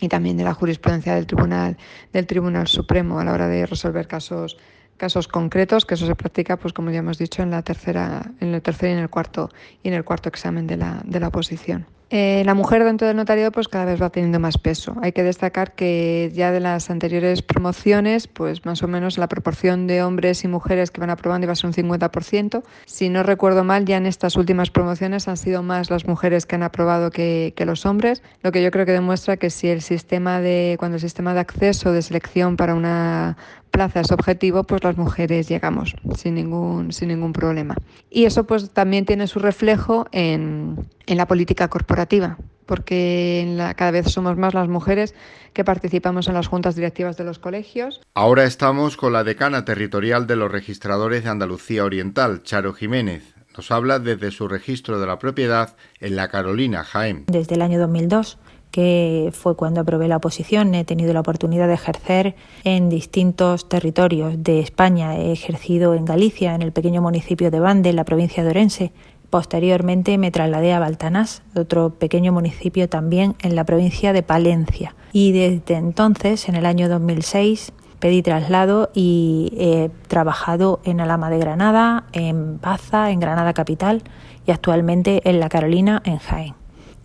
y 0.00 0.08
también 0.08 0.36
de 0.36 0.44
la 0.44 0.54
jurisprudencia 0.54 1.14
del 1.14 1.26
Tribunal, 1.26 1.76
del 2.12 2.26
Tribunal 2.26 2.66
Supremo 2.68 3.20
a 3.20 3.24
la 3.24 3.32
hora 3.32 3.48
de 3.48 3.66
resolver 3.66 4.06
casos, 4.06 4.56
casos 4.96 5.28
concretos, 5.28 5.84
que 5.84 5.94
eso 5.94 6.06
se 6.06 6.14
practica, 6.14 6.56
pues 6.56 6.72
como 6.72 6.90
ya 6.90 6.98
hemos 6.98 7.18
dicho, 7.18 7.42
en 7.42 7.50
la 7.50 7.62
tercera, 7.62 8.32
en 8.40 8.54
el 8.54 8.62
tercer 8.62 8.90
y 8.90 8.92
en 8.92 8.98
el 8.98 9.10
cuarto 9.10 9.50
y 9.82 9.88
en 9.88 9.94
el 9.94 10.04
cuarto 10.04 10.28
examen 10.28 10.66
de 10.66 10.76
la, 10.76 11.02
de 11.04 11.20
la 11.20 11.28
oposición. 11.28 11.86
Eh, 12.10 12.42
la 12.46 12.54
mujer 12.54 12.84
dentro 12.84 13.06
del 13.06 13.16
notariado 13.16 13.52
pues 13.52 13.68
cada 13.68 13.84
vez 13.84 14.00
va 14.00 14.08
teniendo 14.08 14.40
más 14.40 14.56
peso. 14.56 14.96
Hay 15.02 15.12
que 15.12 15.22
destacar 15.22 15.72
que 15.72 16.30
ya 16.34 16.50
de 16.52 16.60
las 16.60 16.88
anteriores 16.88 17.42
promociones, 17.42 18.28
pues 18.28 18.64
más 18.64 18.82
o 18.82 18.88
menos 18.88 19.18
la 19.18 19.28
proporción 19.28 19.86
de 19.86 20.02
hombres 20.02 20.42
y 20.44 20.48
mujeres 20.48 20.90
que 20.90 21.00
van 21.00 21.10
aprobando 21.10 21.44
iba 21.44 21.52
a 21.52 21.56
ser 21.56 21.66
un 21.66 21.74
50%. 21.74 22.62
Si 22.86 23.10
no 23.10 23.22
recuerdo 23.22 23.62
mal, 23.62 23.84
ya 23.84 23.98
en 23.98 24.06
estas 24.06 24.36
últimas 24.36 24.70
promociones 24.70 25.28
han 25.28 25.36
sido 25.36 25.62
más 25.62 25.90
las 25.90 26.06
mujeres 26.06 26.46
que 26.46 26.54
han 26.54 26.62
aprobado 26.62 27.10
que, 27.10 27.52
que 27.54 27.66
los 27.66 27.84
hombres, 27.84 28.22
lo 28.42 28.52
que 28.52 28.62
yo 28.62 28.70
creo 28.70 28.86
que 28.86 28.92
demuestra 28.92 29.36
que 29.36 29.50
si 29.50 29.68
el 29.68 29.82
sistema 29.82 30.40
de, 30.40 30.76
cuando 30.78 30.96
el 30.96 31.02
sistema 31.02 31.34
de 31.34 31.40
acceso, 31.40 31.92
de 31.92 32.00
selección 32.00 32.56
para 32.56 32.74
una 32.74 33.36
plaza 33.70 34.00
es 34.00 34.10
objetivo, 34.10 34.64
pues 34.64 34.82
las 34.84 34.96
mujeres 34.96 35.48
llegamos 35.48 35.94
sin 36.16 36.34
ningún, 36.34 36.92
sin 36.92 37.08
ningún 37.08 37.32
problema. 37.32 37.76
Y 38.10 38.24
eso 38.24 38.44
pues 38.44 38.70
también 38.70 39.06
tiene 39.06 39.26
su 39.26 39.38
reflejo 39.38 40.06
en 40.12 40.88
en 41.08 41.16
la 41.16 41.26
política 41.26 41.68
corporativa, 41.68 42.36
porque 42.66 43.40
en 43.40 43.56
la, 43.56 43.74
cada 43.74 43.90
vez 43.90 44.10
somos 44.10 44.36
más 44.36 44.52
las 44.52 44.68
mujeres 44.68 45.14
que 45.54 45.64
participamos 45.64 46.28
en 46.28 46.34
las 46.34 46.46
juntas 46.46 46.76
directivas 46.76 47.16
de 47.16 47.24
los 47.24 47.38
colegios. 47.38 48.02
Ahora 48.14 48.44
estamos 48.44 48.96
con 48.96 49.14
la 49.14 49.24
decana 49.24 49.64
territorial 49.64 50.26
de 50.26 50.36
los 50.36 50.52
registradores 50.52 51.24
de 51.24 51.30
Andalucía 51.30 51.84
Oriental, 51.84 52.42
Charo 52.42 52.74
Jiménez. 52.74 53.34
Nos 53.56 53.70
habla 53.70 53.98
desde 53.98 54.30
su 54.30 54.46
registro 54.46 55.00
de 55.00 55.06
la 55.06 55.18
propiedad 55.18 55.74
en 55.98 56.14
la 56.14 56.28
Carolina, 56.28 56.84
Jaén. 56.84 57.24
Desde 57.26 57.54
el 57.54 57.62
año 57.62 57.80
2002 57.80 58.38
que 58.70 59.30
fue 59.32 59.56
cuando 59.56 59.80
aprobé 59.80 60.08
la 60.08 60.16
oposición. 60.16 60.74
He 60.74 60.84
tenido 60.84 61.12
la 61.12 61.20
oportunidad 61.20 61.68
de 61.68 61.74
ejercer 61.74 62.36
en 62.64 62.88
distintos 62.88 63.68
territorios 63.68 64.42
de 64.42 64.60
España. 64.60 65.16
He 65.16 65.32
ejercido 65.32 65.94
en 65.94 66.04
Galicia, 66.04 66.54
en 66.54 66.62
el 66.62 66.72
pequeño 66.72 67.02
municipio 67.02 67.50
de 67.50 67.60
Bande, 67.60 67.90
en 67.90 67.96
la 67.96 68.04
provincia 68.04 68.44
de 68.44 68.50
Orense. 68.50 68.92
Posteriormente 69.30 70.16
me 70.16 70.30
trasladé 70.30 70.72
a 70.72 70.78
Baltanás, 70.78 71.42
otro 71.54 71.90
pequeño 71.90 72.32
municipio 72.32 72.88
también 72.88 73.34
en 73.42 73.56
la 73.56 73.64
provincia 73.64 74.12
de 74.12 74.22
Palencia. 74.22 74.94
y 75.12 75.32
desde 75.32 75.74
entonces, 75.74 76.48
en 76.48 76.54
el 76.54 76.66
año 76.66 76.88
2006, 76.88 77.72
pedí 77.98 78.22
traslado 78.22 78.90
y 78.94 79.52
he 79.58 79.90
trabajado 80.06 80.80
en 80.84 81.00
Alama 81.00 81.30
de 81.30 81.38
Granada, 81.38 82.04
en 82.12 82.60
Baza, 82.60 83.10
en 83.10 83.20
Granada 83.20 83.52
Capital 83.52 84.02
y 84.46 84.50
actualmente 84.50 85.20
en 85.28 85.40
La 85.40 85.48
Carolina, 85.48 86.02
en 86.04 86.18
Jaén. 86.18 86.54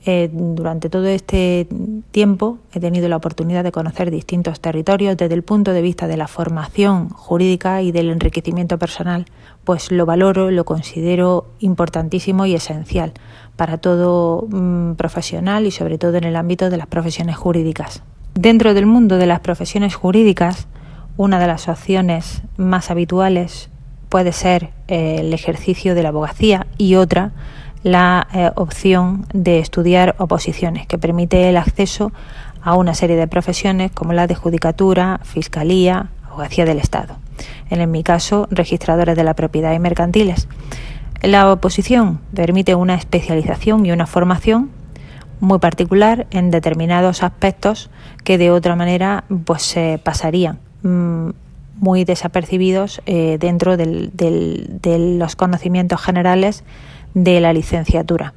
Eh, 0.05 0.29
durante 0.33 0.89
todo 0.89 1.05
este 1.05 1.65
tiempo 2.12 2.57
he 2.74 2.81
tenido 2.81 3.07
la 3.07 3.15
oportunidad 3.15 3.63
de 3.63 3.72
conocer 3.72 4.12
distintos 4.12 4.60
territorios 4.60 5.15
desde 5.15 5.33
el 5.33 5.43
punto 5.43 5.72
de 5.72 5.81
vista 5.81 6.07
de 6.07 6.17
la 6.17 6.27
formación 6.27 7.07
jurídica 7.07 7.81
y 7.81 7.93
del 7.93 8.10
enriquecimiento 8.10 8.77
personal, 8.77 9.25
pues 9.63 9.93
lo 9.93 10.05
valoro, 10.05 10.51
lo 10.51 10.65
considero 10.65 11.45
importantísimo 11.60 12.45
y 12.45 12.53
esencial 12.53 13.13
para 13.55 13.77
todo 13.77 14.45
mm, 14.50 14.95
profesional 14.95 15.65
y 15.65 15.72
sobre 15.72 15.98
todo 15.98 16.17
en 16.17 16.25
el 16.25 16.36
ámbito 16.36 16.69
de 16.69 16.77
las 16.77 16.88
profesiones 16.88 17.38
jurídicas. 17.38 18.03
Dentro 18.33 18.74
del 18.74 18.86
mundo 18.86 19.17
de 19.17 19.27
las 19.27 19.39
profesiones 19.39 19.95
jurídicas, 19.95 20.67
una 21.15 21.39
de 21.39 21.48
las 21.48 21.69
opciones 21.69 22.41
más 22.57 22.91
habituales 22.91 23.69
puede 24.10 24.33
ser 24.33 24.72
eh, 24.89 25.17
el 25.19 25.33
ejercicio 25.33 25.95
de 25.95 26.03
la 26.03 26.10
abogacía 26.10 26.67
y 26.77 26.95
otra 26.95 27.31
la 27.84 28.28
eh, 28.34 28.50
opción 28.56 29.25
de 29.34 29.60
estudiar 29.60 30.16
oposiciones, 30.18 30.88
que 30.88 30.98
permite 30.98 31.50
el 31.50 31.58
acceso 31.58 32.12
a 32.62 32.75
una 32.75 32.94
serie 32.94 33.18
de 33.18 33.28
profesiones 33.28 33.92
como 33.92 34.13
la 34.13 34.25
de 34.25 34.36
judicatura, 34.36 35.20
fiscalía, 35.24 36.10
abogacía 36.25 36.66
del 36.66 36.80
Estado. 36.80 37.18
En 37.70 37.92
mi 37.92 38.04
caso, 38.04 38.48
registradores 38.52 39.16
de 39.16 39.24
la 39.24 39.34
propiedad 39.34 39.74
y 39.74 39.80
mercantiles. 39.80 40.48
La 41.22 41.52
oposición 41.52 42.20
permite 42.34 42.75
una 42.75 42.96
especialización 42.96 43.86
y 43.86 43.92
una 43.92 44.08
formación 44.08 44.70
muy 45.40 45.60
particular 45.60 46.25
en 46.32 46.52
determinados 46.52 47.22
aspectos 47.22 47.90
que 48.24 48.38
de 48.38 48.52
otra 48.52 48.75
manera 48.75 49.25
pues 49.46 49.63
se 49.63 50.00
pasarían 50.02 50.60
mm, 50.84 51.30
muy 51.75 52.06
desapercibidos 52.06 53.02
eh, 53.06 53.38
dentro 53.40 53.75
de 53.75 55.18
los 55.18 55.36
conocimientos 55.36 56.02
generales 56.02 56.63
de 57.13 57.39
la 57.39 57.53
licenciatura. 57.53 58.34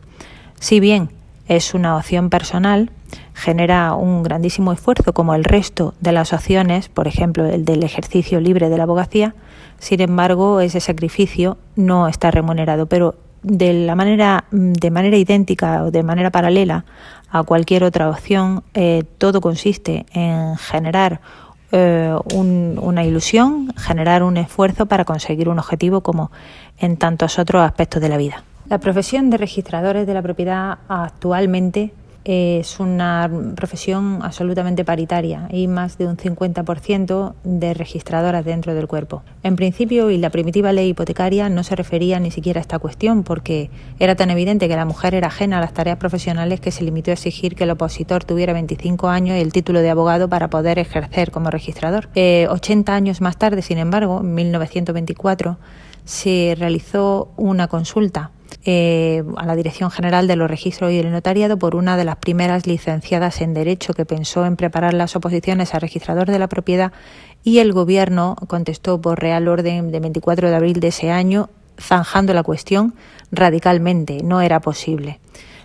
Si 0.59 0.81
bien 0.81 1.11
es 1.49 1.75
una 1.75 1.97
opción 1.97 2.31
personal, 2.31 2.91
genera 3.35 3.95
un 3.95 4.23
grandísimo 4.23 4.73
esfuerzo 4.73 5.13
como 5.13 5.35
el 5.35 5.45
resto 5.45 5.95
de 6.01 6.13
las 6.13 6.33
opciones, 6.33 6.89
por 6.89 7.07
ejemplo 7.07 7.47
el 7.47 7.65
del 7.65 7.85
ejercicio 7.85 8.41
libre 8.41 8.69
de 8.69 8.77
la 8.77 8.85
abogacía, 8.85 9.35
sin 9.79 10.01
embargo 10.01 10.61
ese 10.61 10.81
sacrificio 10.81 11.59
no 11.77 12.09
está 12.09 12.31
remunerado, 12.31 12.87
pero 12.87 13.15
de 13.43 13.73
la 13.73 13.95
manera 13.95 14.45
de 14.51 14.91
manera 14.91 15.17
idéntica 15.17 15.85
o 15.85 15.91
de 15.91 16.03
manera 16.03 16.31
paralela 16.31 16.85
a 17.31 17.43
cualquier 17.43 17.85
otra 17.85 18.09
opción, 18.09 18.65
eh, 18.75 19.05
todo 19.19 19.41
consiste 19.41 20.07
en 20.13 20.57
generar 20.57 21.21
eh, 21.73 22.15
una 22.33 23.05
ilusión, 23.05 23.73
generar 23.77 24.23
un 24.23 24.37
esfuerzo 24.37 24.87
para 24.87 25.05
conseguir 25.05 25.49
un 25.49 25.59
objetivo 25.59 26.01
como 26.01 26.31
en 26.79 26.97
tantos 26.97 27.39
otros 27.39 27.63
aspectos 27.63 28.01
de 28.01 28.09
la 28.09 28.17
vida. 28.17 28.43
La 28.69 28.79
profesión 28.79 29.31
de 29.31 29.37
registradores 29.37 30.09
de 30.09 30.15
la 30.15 30.23
propiedad 30.23 30.79
actualmente 30.89 31.93
es 32.25 32.81
una 32.81 33.31
profesión 33.55 34.19
absolutamente 34.23 34.85
paritaria. 34.85 35.49
y 35.53 35.69
más 35.69 35.97
de 35.99 36.09
un 36.09 36.17
50% 36.17 37.35
de 37.45 37.75
registradoras 37.75 38.45
dentro 38.45 38.75
del 38.75 38.89
cuerpo. 38.89 39.23
En 39.45 39.55
principio, 39.55 40.11
y 40.11 40.19
la 40.19 40.31
primitiva 40.31 40.73
ley 40.73 40.89
hipotecaria 40.89 41.49
no 41.49 41.63
se 41.63 41.77
refería 41.77 42.19
ni 42.19 42.33
siquiera 42.33 42.59
a 42.59 42.63
esta 42.63 42.81
cuestión, 42.81 43.23
porque 43.23 43.71
era 44.01 44.17
tan 44.17 44.31
evidente 44.31 44.67
que 44.67 44.75
la 44.75 44.85
mujer 44.85 45.15
era 45.15 45.29
ajena 45.29 45.59
a 45.59 45.61
las 45.61 45.73
tareas 45.73 45.99
profesionales 45.99 46.61
que 46.61 46.73
se 46.73 46.83
limitó 46.83 47.13
a 47.13 47.15
exigir 47.15 47.55
que 47.55 47.63
el 47.63 47.71
opositor 47.71 48.25
tuviera 48.25 48.53
25 48.53 49.09
años 49.09 49.37
y 49.37 49.41
el 49.41 49.53
título 49.53 49.81
de 49.81 49.91
abogado 49.91 50.29
para 50.29 50.51
poder 50.51 50.81
ejercer 50.81 51.31
como 51.31 51.51
registrador. 51.51 52.09
80 52.17 52.17
eh, 52.17 52.97
años 52.97 53.21
más 53.21 53.37
tarde, 53.37 53.63
sin 53.63 53.79
embargo, 53.79 54.21
en 54.21 54.35
1924, 54.35 55.57
se 56.07 56.55
realizó 56.57 57.33
una 57.37 57.67
consulta 57.69 58.31
eh, 58.65 59.23
a 59.37 59.45
la 59.45 59.57
Dirección 59.57 59.91
General 59.91 60.27
de 60.27 60.37
los 60.37 60.49
Registros 60.49 60.93
y 60.93 60.99
el 60.99 61.11
Notariado 61.11 61.59
por 61.59 61.77
una 61.77 61.97
de 61.97 62.05
las 62.05 62.17
primeras 62.17 62.67
licenciadas 62.67 63.41
en 63.41 63.55
Derecho 63.55 63.93
que 63.93 64.07
pensó 64.07 64.47
en 64.47 64.57
preparar 64.57 64.95
las 64.95 65.15
oposiciones 65.17 65.75
a 65.75 65.81
registrador 65.81 66.31
de 66.31 66.39
la 66.39 66.49
propiedad 66.49 66.93
y 67.43 67.59
el 67.59 67.73
Gobierno 67.73 68.37
contestó 68.47 69.01
por 69.01 69.21
Real 69.21 69.49
Orden 69.49 69.91
de 69.91 70.01
24 70.01 70.49
de 70.49 70.57
abril 70.57 70.81
de 70.81 70.89
ese 70.89 71.11
año 71.11 71.51
zanjando 71.79 72.33
la 72.35 72.45
cuestión 72.45 72.95
radicalmente. 73.33 74.23
No 74.23 74.41
era 74.41 74.61
posible. 74.61 75.19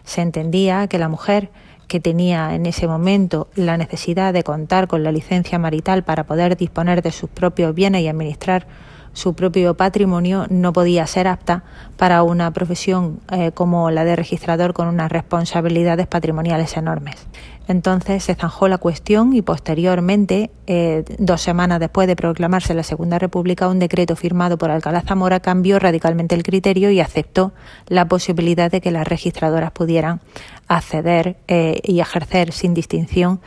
Se 0.03 0.21
entendía 0.21 0.87
que 0.87 0.97
la 0.97 1.07
mujer 1.07 1.49
que 1.87 1.99
tenía 1.99 2.55
en 2.55 2.65
ese 2.65 2.87
momento 2.87 3.47
la 3.55 3.77
necesidad 3.77 4.33
de 4.33 4.43
contar 4.43 4.87
con 4.87 5.03
la 5.03 5.11
licencia 5.11 5.59
marital 5.59 6.03
para 6.03 6.25
poder 6.25 6.57
disponer 6.57 7.03
de 7.03 7.11
sus 7.11 7.29
propios 7.29 7.75
bienes 7.75 8.01
y 8.01 8.07
administrar 8.07 8.65
su 9.13 9.33
propio 9.33 9.75
patrimonio 9.75 10.45
no 10.49 10.73
podía 10.73 11.05
ser 11.07 11.27
apta 11.27 11.63
para 11.97 12.23
una 12.23 12.51
profesión 12.51 13.19
eh, 13.31 13.51
como 13.53 13.91
la 13.91 14.05
de 14.05 14.15
registrador 14.15 14.73
con 14.73 14.87
unas 14.87 15.11
responsabilidades 15.11 16.07
patrimoniales 16.07 16.77
enormes. 16.77 17.27
Entonces 17.67 18.23
se 18.23 18.35
zanjó 18.35 18.67
la 18.67 18.77
cuestión 18.77 19.33
y 19.33 19.41
posteriormente, 19.41 20.49
eh, 20.67 21.03
dos 21.19 21.41
semanas 21.41 21.79
después 21.79 22.07
de 22.07 22.15
proclamarse 22.15 22.73
la 22.73 22.83
Segunda 22.83 23.19
República, 23.19 23.67
un 23.67 23.79
decreto 23.79 24.15
firmado 24.15 24.57
por 24.57 24.71
Alcalá 24.71 25.01
Zamora 25.01 25.39
cambió 25.39 25.77
radicalmente 25.79 26.35
el 26.35 26.43
criterio 26.43 26.89
y 26.89 26.99
aceptó 26.99 27.53
la 27.87 28.07
posibilidad 28.07 28.71
de 28.71 28.81
que 28.81 28.91
las 28.91 29.07
registradoras 29.07 29.71
pudieran 29.71 30.21
acceder 30.67 31.37
eh, 31.47 31.79
y 31.83 31.99
ejercer 31.99 32.51
sin 32.51 32.73
distinción, 32.73 33.39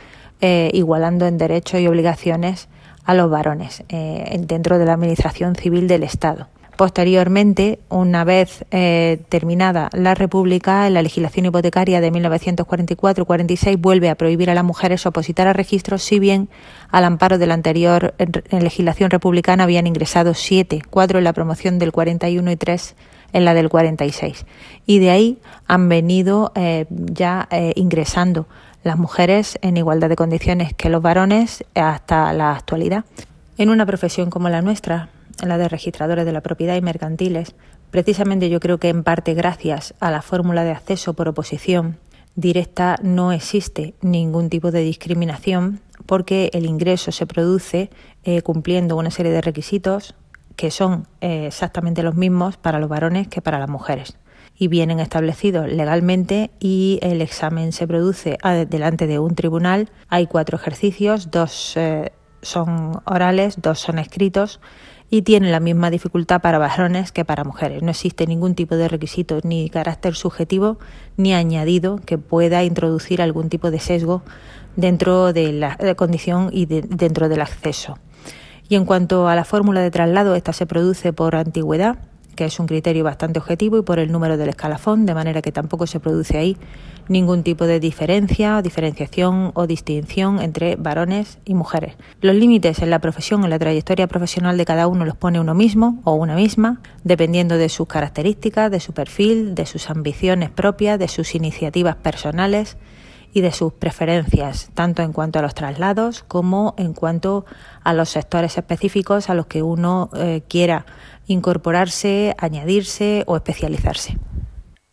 igualando 0.73 1.25
en 1.25 1.39
derechos 1.39 1.79
y 1.79 1.87
obligaciones 1.87 2.67
a 3.05 3.13
los 3.13 3.29
varones 3.29 3.83
eh, 3.89 4.37
dentro 4.41 4.77
de 4.77 4.85
la 4.85 4.93
Administración 4.93 5.55
Civil 5.55 5.87
del 5.87 6.03
Estado. 6.03 6.47
Posteriormente, 6.75 7.79
una 7.87 8.25
vez 8.25 8.65
eh, 8.69 9.21
terminada 9.29 9.89
la 9.93 10.13
República, 10.13 10.89
la 10.89 11.01
legislación 11.01 11.45
hipotecaria 11.45 12.01
de 12.01 12.11
1944-46 12.11 13.79
vuelve 13.79 14.09
a 14.09 14.15
prohibir 14.15 14.49
a 14.49 14.55
las 14.55 14.65
mujeres 14.65 15.05
opositar 15.05 15.47
a 15.47 15.53
registros, 15.53 16.03
si 16.03 16.19
bien 16.19 16.49
al 16.91 17.05
amparo 17.05 17.37
de 17.37 17.47
la 17.47 17.53
anterior 17.53 18.13
legislación 18.51 19.09
republicana 19.09 19.63
habían 19.63 19.87
ingresado 19.87 20.33
siete, 20.33 20.81
cuatro 20.89 21.17
en 21.17 21.23
la 21.23 21.31
promoción 21.31 21.79
del 21.79 21.93
41 21.93 22.51
y 22.51 22.55
tres 22.57 22.95
en 23.31 23.45
la 23.45 23.53
del 23.53 23.69
46. 23.69 24.45
Y 24.85 24.99
de 24.99 25.11
ahí 25.11 25.39
han 25.67 25.87
venido 25.87 26.51
eh, 26.55 26.87
ya 26.89 27.47
ingresando 27.75 28.47
las 28.85 28.99
mujeres 28.99 29.57
en 29.63 29.77
igualdad 29.77 30.09
de 30.09 30.15
condiciones 30.15 30.75
que 30.75 30.91
los 30.91 31.01
varones 31.01 31.65
hasta 31.73 32.31
la 32.33 32.51
actualidad. 32.51 33.03
En 33.57 33.71
una 33.71 33.83
profesión 33.83 34.29
como 34.29 34.47
la 34.47 34.61
nuestra, 34.61 35.09
la 35.43 35.57
de 35.57 35.67
registradores 35.67 36.23
de 36.23 36.31
la 36.31 36.41
propiedad 36.41 36.75
y 36.75 36.81
mercantiles, 36.81 37.55
precisamente 37.89 38.47
yo 38.47 38.59
creo 38.59 38.77
que 38.77 38.89
en 38.89 39.03
parte 39.03 39.33
gracias 39.33 39.95
a 39.99 40.11
la 40.11 40.21
fórmula 40.21 40.63
de 40.63 40.69
acceso 40.69 41.15
por 41.15 41.27
oposición 41.27 41.97
directa 42.35 42.97
no 43.01 43.31
existe 43.31 43.95
ningún 44.01 44.51
tipo 44.51 44.69
de 44.69 44.81
discriminación 44.81 45.79
porque 46.05 46.51
el 46.53 46.67
ingreso 46.67 47.11
se 47.11 47.25
produce 47.25 47.89
eh, 48.23 48.43
cumpliendo 48.43 48.97
una 48.97 49.09
serie 49.09 49.31
de 49.31 49.41
requisitos 49.41 50.13
que 50.55 50.69
son 50.69 51.07
eh, 51.21 51.47
exactamente 51.47 52.03
los 52.03 52.13
mismos 52.13 52.57
para 52.57 52.79
los 52.79 52.89
varones 52.89 53.27
que 53.29 53.41
para 53.41 53.57
las 53.57 53.69
mujeres 53.69 54.15
y 54.57 54.67
vienen 54.67 54.99
establecidos 54.99 55.67
legalmente 55.67 56.51
y 56.59 56.99
el 57.01 57.21
examen 57.21 57.71
se 57.71 57.87
produce 57.87 58.37
delante 58.69 59.07
de 59.07 59.19
un 59.19 59.35
tribunal. 59.35 59.89
Hay 60.07 60.27
cuatro 60.27 60.57
ejercicios, 60.57 61.31
dos 61.31 61.73
eh, 61.75 62.11
son 62.41 63.01
orales, 63.05 63.61
dos 63.61 63.79
son 63.79 63.99
escritos 63.99 64.61
y 65.09 65.21
tienen 65.21 65.51
la 65.51 65.59
misma 65.59 65.89
dificultad 65.89 66.41
para 66.41 66.57
varones 66.57 67.11
que 67.11 67.25
para 67.25 67.43
mujeres. 67.43 67.83
No 67.83 67.91
existe 67.91 68.25
ningún 68.27 68.55
tipo 68.55 68.75
de 68.75 68.87
requisito 68.87 69.39
ni 69.43 69.69
carácter 69.69 70.15
subjetivo 70.15 70.77
ni 71.17 71.33
añadido 71.33 71.99
que 72.05 72.17
pueda 72.17 72.63
introducir 72.63 73.21
algún 73.21 73.49
tipo 73.49 73.71
de 73.71 73.79
sesgo 73.79 74.23
dentro 74.75 75.33
de 75.33 75.53
la 75.53 75.77
condición 75.95 76.49
y 76.51 76.65
dentro 76.65 77.29
del 77.29 77.41
acceso. 77.41 77.97
Y 78.67 78.75
en 78.75 78.85
cuanto 78.85 79.27
a 79.27 79.35
la 79.35 79.45
fórmula 79.45 79.81
de 79.81 79.91
traslado, 79.91 80.35
esta 80.35 80.53
se 80.53 80.65
produce 80.65 81.13
por 81.13 81.35
antigüedad 81.35 81.97
que 82.35 82.45
es 82.45 82.59
un 82.59 82.67
criterio 82.67 83.03
bastante 83.03 83.39
objetivo, 83.39 83.77
y 83.77 83.81
por 83.81 83.99
el 83.99 84.11
número 84.11 84.37
del 84.37 84.49
escalafón, 84.49 85.05
de 85.05 85.13
manera 85.13 85.41
que 85.41 85.51
tampoco 85.51 85.87
se 85.87 85.99
produce 85.99 86.37
ahí 86.37 86.57
ningún 87.07 87.43
tipo 87.43 87.65
de 87.65 87.79
diferencia, 87.79 88.61
diferenciación 88.61 89.51
o 89.53 89.67
distinción 89.67 90.39
entre 90.41 90.75
varones 90.75 91.39
y 91.45 91.53
mujeres. 91.53 91.95
Los 92.21 92.35
límites 92.35 92.79
en 92.79 92.89
la 92.89 92.99
profesión, 92.99 93.43
en 93.43 93.49
la 93.49 93.59
trayectoria 93.59 94.07
profesional 94.07 94.57
de 94.57 94.65
cada 94.65 94.87
uno 94.87 95.05
los 95.05 95.15
pone 95.15 95.39
uno 95.39 95.53
mismo 95.53 96.01
o 96.03 96.13
una 96.13 96.35
misma, 96.35 96.81
dependiendo 97.03 97.57
de 97.57 97.69
sus 97.69 97.87
características, 97.87 98.71
de 98.71 98.79
su 98.79 98.93
perfil, 98.93 99.55
de 99.55 99.65
sus 99.65 99.89
ambiciones 99.89 100.49
propias, 100.49 100.99
de 100.99 101.07
sus 101.07 101.35
iniciativas 101.35 101.95
personales 101.95 102.77
y 103.35 103.41
de 103.41 103.51
sus 103.51 103.73
preferencias, 103.73 104.69
tanto 104.73 105.03
en 105.03 105.11
cuanto 105.11 105.39
a 105.39 105.41
los 105.41 105.53
traslados 105.53 106.23
como 106.25 106.73
en 106.77 106.93
cuanto 106.93 107.45
a 107.83 107.93
los 107.93 108.07
sectores 108.07 108.57
específicos 108.57 109.29
a 109.29 109.33
los 109.33 109.47
que 109.47 109.61
uno 109.61 110.09
eh, 110.15 110.43
quiera 110.47 110.85
incorporarse, 111.27 112.33
añadirse 112.39 113.25
o 113.27 113.35
especializarse. 113.35 114.17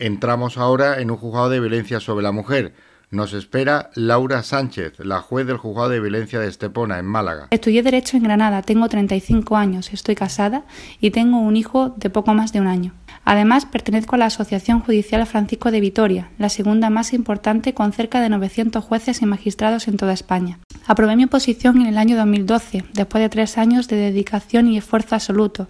Entramos 0.01 0.59
ahora 0.59 1.01
en 1.01 1.13
un 1.13 1.19
juzgado 1.19 1.51
de 1.51 1.61
violencia 1.61 2.01
sobre 2.01 2.25
la 2.25 2.33
mujer. 2.33 2.75
Nos 3.13 3.33
espera 3.33 3.91
Laura 3.95 4.43
Sánchez, 4.43 4.99
la 4.99 5.21
juez 5.21 5.47
del 5.47 5.59
juzgado 5.59 5.91
de 5.91 6.01
violencia 6.01 6.41
de 6.41 6.49
Estepona, 6.49 6.99
en 6.99 7.07
Málaga. 7.07 7.47
Estudié 7.53 7.85
Derecho 7.85 8.17
en 8.17 8.25
Granada, 8.25 8.63
tengo 8.63 8.89
35 8.89 9.57
años, 9.57 9.93
estoy 9.93 10.17
casada 10.17 10.65
y 10.99 11.13
tengo 11.13 11.39
un 11.39 11.57
hijo 11.57 11.95
de 11.97 12.11
poco 12.11 12.35
más 12.35 12.53
de 12.53 12.61
un 12.61 12.67
año. 12.67 12.93
Además, 13.25 13.67
pertenezco 13.67 14.17
a 14.17 14.19
la 14.19 14.27
Asociación 14.27 14.81
Judicial 14.81 15.25
Francisco 15.27 15.71
de 15.71 15.81
Vitoria, 15.81 16.31
la 16.39 16.49
segunda 16.49 16.91
más 16.91 17.13
importante 17.13 17.73
con 17.73 17.93
cerca 17.93 18.21
de 18.21 18.29
900 18.29 18.83
jueces 18.83 19.23
y 19.23 19.27
magistrados 19.27 19.87
en 19.87 19.97
toda 19.97 20.13
España. 20.13 20.59
Aprobé 20.87 21.15
mi 21.15 21.25
oposición 21.25 21.81
en 21.81 21.87
el 21.87 21.99
año 21.99 22.17
2012, 22.17 22.85
después 22.93 23.23
de 23.23 23.29
tres 23.29 23.59
años 23.59 23.87
de 23.87 23.97
dedicación 23.97 24.67
y 24.69 24.79
esfuerzo 24.79 25.15
absoluto. 25.15 25.69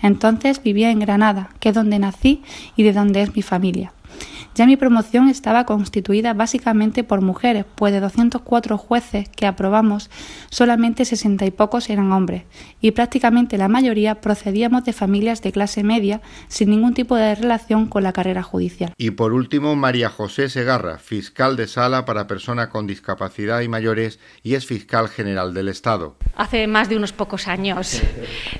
Entonces 0.00 0.62
vivía 0.62 0.90
en 0.90 1.00
Granada, 1.00 1.50
que 1.60 1.68
es 1.68 1.74
donde 1.74 1.98
nací 1.98 2.42
y 2.76 2.82
de 2.84 2.92
donde 2.94 3.22
es 3.22 3.36
mi 3.36 3.42
familia. 3.42 3.92
Ya 4.54 4.66
mi 4.66 4.76
promoción 4.76 5.28
estaba 5.28 5.66
constituida 5.66 6.32
básicamente 6.32 7.02
por 7.02 7.20
mujeres, 7.22 7.64
pues 7.74 7.92
de 7.92 7.98
204 7.98 8.78
jueces 8.78 9.28
que 9.28 9.46
aprobamos, 9.46 10.10
solamente 10.48 11.04
60 11.04 11.44
y 11.44 11.50
pocos 11.50 11.90
eran 11.90 12.12
hombres, 12.12 12.44
y 12.80 12.92
prácticamente 12.92 13.58
la 13.58 13.66
mayoría 13.66 14.20
procedíamos 14.20 14.84
de 14.84 14.92
familias 14.92 15.42
de 15.42 15.50
clase 15.50 15.82
media 15.82 16.20
sin 16.46 16.70
ningún 16.70 16.94
tipo 16.94 17.16
de 17.16 17.34
relación 17.34 17.86
con 17.86 18.04
la 18.04 18.12
carrera 18.12 18.44
judicial. 18.44 18.92
Y 18.96 19.10
por 19.10 19.32
último, 19.32 19.74
María 19.74 20.08
José 20.08 20.48
Segarra, 20.48 20.98
fiscal 20.98 21.56
de 21.56 21.66
sala 21.66 22.04
para 22.04 22.28
personas 22.28 22.68
con 22.68 22.86
discapacidad 22.86 23.60
y 23.60 23.68
mayores 23.68 24.20
y 24.44 24.54
es 24.54 24.66
fiscal 24.66 25.08
general 25.08 25.52
del 25.52 25.68
Estado. 25.68 26.16
Hace 26.36 26.66
más 26.66 26.88
de 26.88 26.96
unos 26.96 27.12
pocos 27.12 27.46
años. 27.46 28.02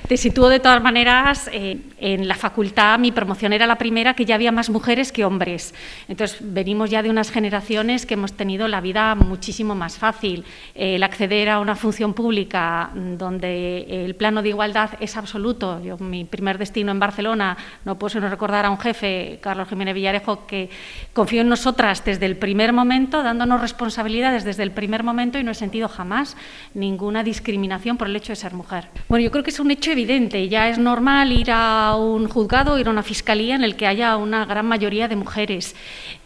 Te 0.07 0.15
sitúo 0.15 0.47
de 0.47 0.61
todas 0.61 0.81
maneras, 0.81 1.49
eh, 1.51 1.77
en 1.99 2.25
la 2.25 2.35
facultad 2.35 2.97
mi 2.99 3.11
promoción 3.11 3.51
era 3.51 3.67
la 3.67 3.77
primera 3.77 4.13
que 4.13 4.23
ya 4.23 4.35
había 4.35 4.53
más 4.53 4.69
mujeres 4.69 5.11
que 5.11 5.25
hombres. 5.25 5.73
Entonces, 6.07 6.37
venimos 6.41 6.89
ya 6.89 7.03
de 7.03 7.09
unas 7.09 7.31
generaciones 7.31 8.05
que 8.05 8.13
hemos 8.13 8.31
tenido 8.31 8.69
la 8.69 8.79
vida 8.79 9.13
muchísimo 9.15 9.75
más 9.75 9.97
fácil. 9.97 10.45
El 10.73 11.03
acceder 11.03 11.49
a 11.49 11.59
una 11.59 11.75
función 11.75 12.13
pública 12.13 12.91
donde 12.93 14.05
el 14.05 14.15
plano 14.15 14.41
de 14.41 14.49
igualdad 14.49 14.91
es 15.01 15.17
absoluto. 15.17 15.83
Yo, 15.83 15.97
mi 15.97 16.23
primer 16.23 16.57
destino 16.57 16.93
en 16.93 16.99
Barcelona, 16.99 17.57
no 17.83 17.99
puedo 17.99 18.11
sino 18.11 18.29
recordar 18.29 18.63
a 18.63 18.69
un 18.69 18.79
jefe, 18.79 19.39
Carlos 19.41 19.67
Jiménez 19.67 19.95
Villarejo, 19.95 20.47
que 20.47 20.69
confió 21.11 21.41
en 21.41 21.49
nosotras 21.49 22.05
desde 22.05 22.25
el 22.25 22.37
primer 22.37 22.71
momento, 22.71 23.21
dándonos 23.21 23.59
responsabilidades 23.59 24.45
desde 24.45 24.63
el 24.63 24.71
primer 24.71 25.03
momento 25.03 25.37
y 25.39 25.43
no 25.43 25.51
he 25.51 25.55
sentido 25.55 25.89
jamás 25.89 26.37
ninguna 26.73 27.23
discriminación 27.23 27.64
por 27.97 28.07
el 28.07 28.15
hecho 28.15 28.31
de 28.31 28.35
ser 28.35 28.53
mujer. 28.53 28.87
Bueno, 29.09 29.23
yo 29.23 29.31
creo 29.31 29.43
que 29.43 29.49
es 29.49 29.59
un 29.59 29.71
hecho 29.71 29.91
evidente. 29.91 30.47
Ya 30.49 30.69
es 30.69 30.77
normal 30.77 31.31
ir 31.31 31.51
a 31.51 31.95
un 31.95 32.27
juzgado, 32.27 32.79
ir 32.79 32.87
a 32.87 32.91
una 32.91 33.03
fiscalía 33.03 33.55
en 33.55 33.63
el 33.63 33.75
que 33.75 33.87
haya 33.87 34.17
una 34.17 34.45
gran 34.45 34.65
mayoría 34.65 35.07
de 35.07 35.15
mujeres. 35.15 35.75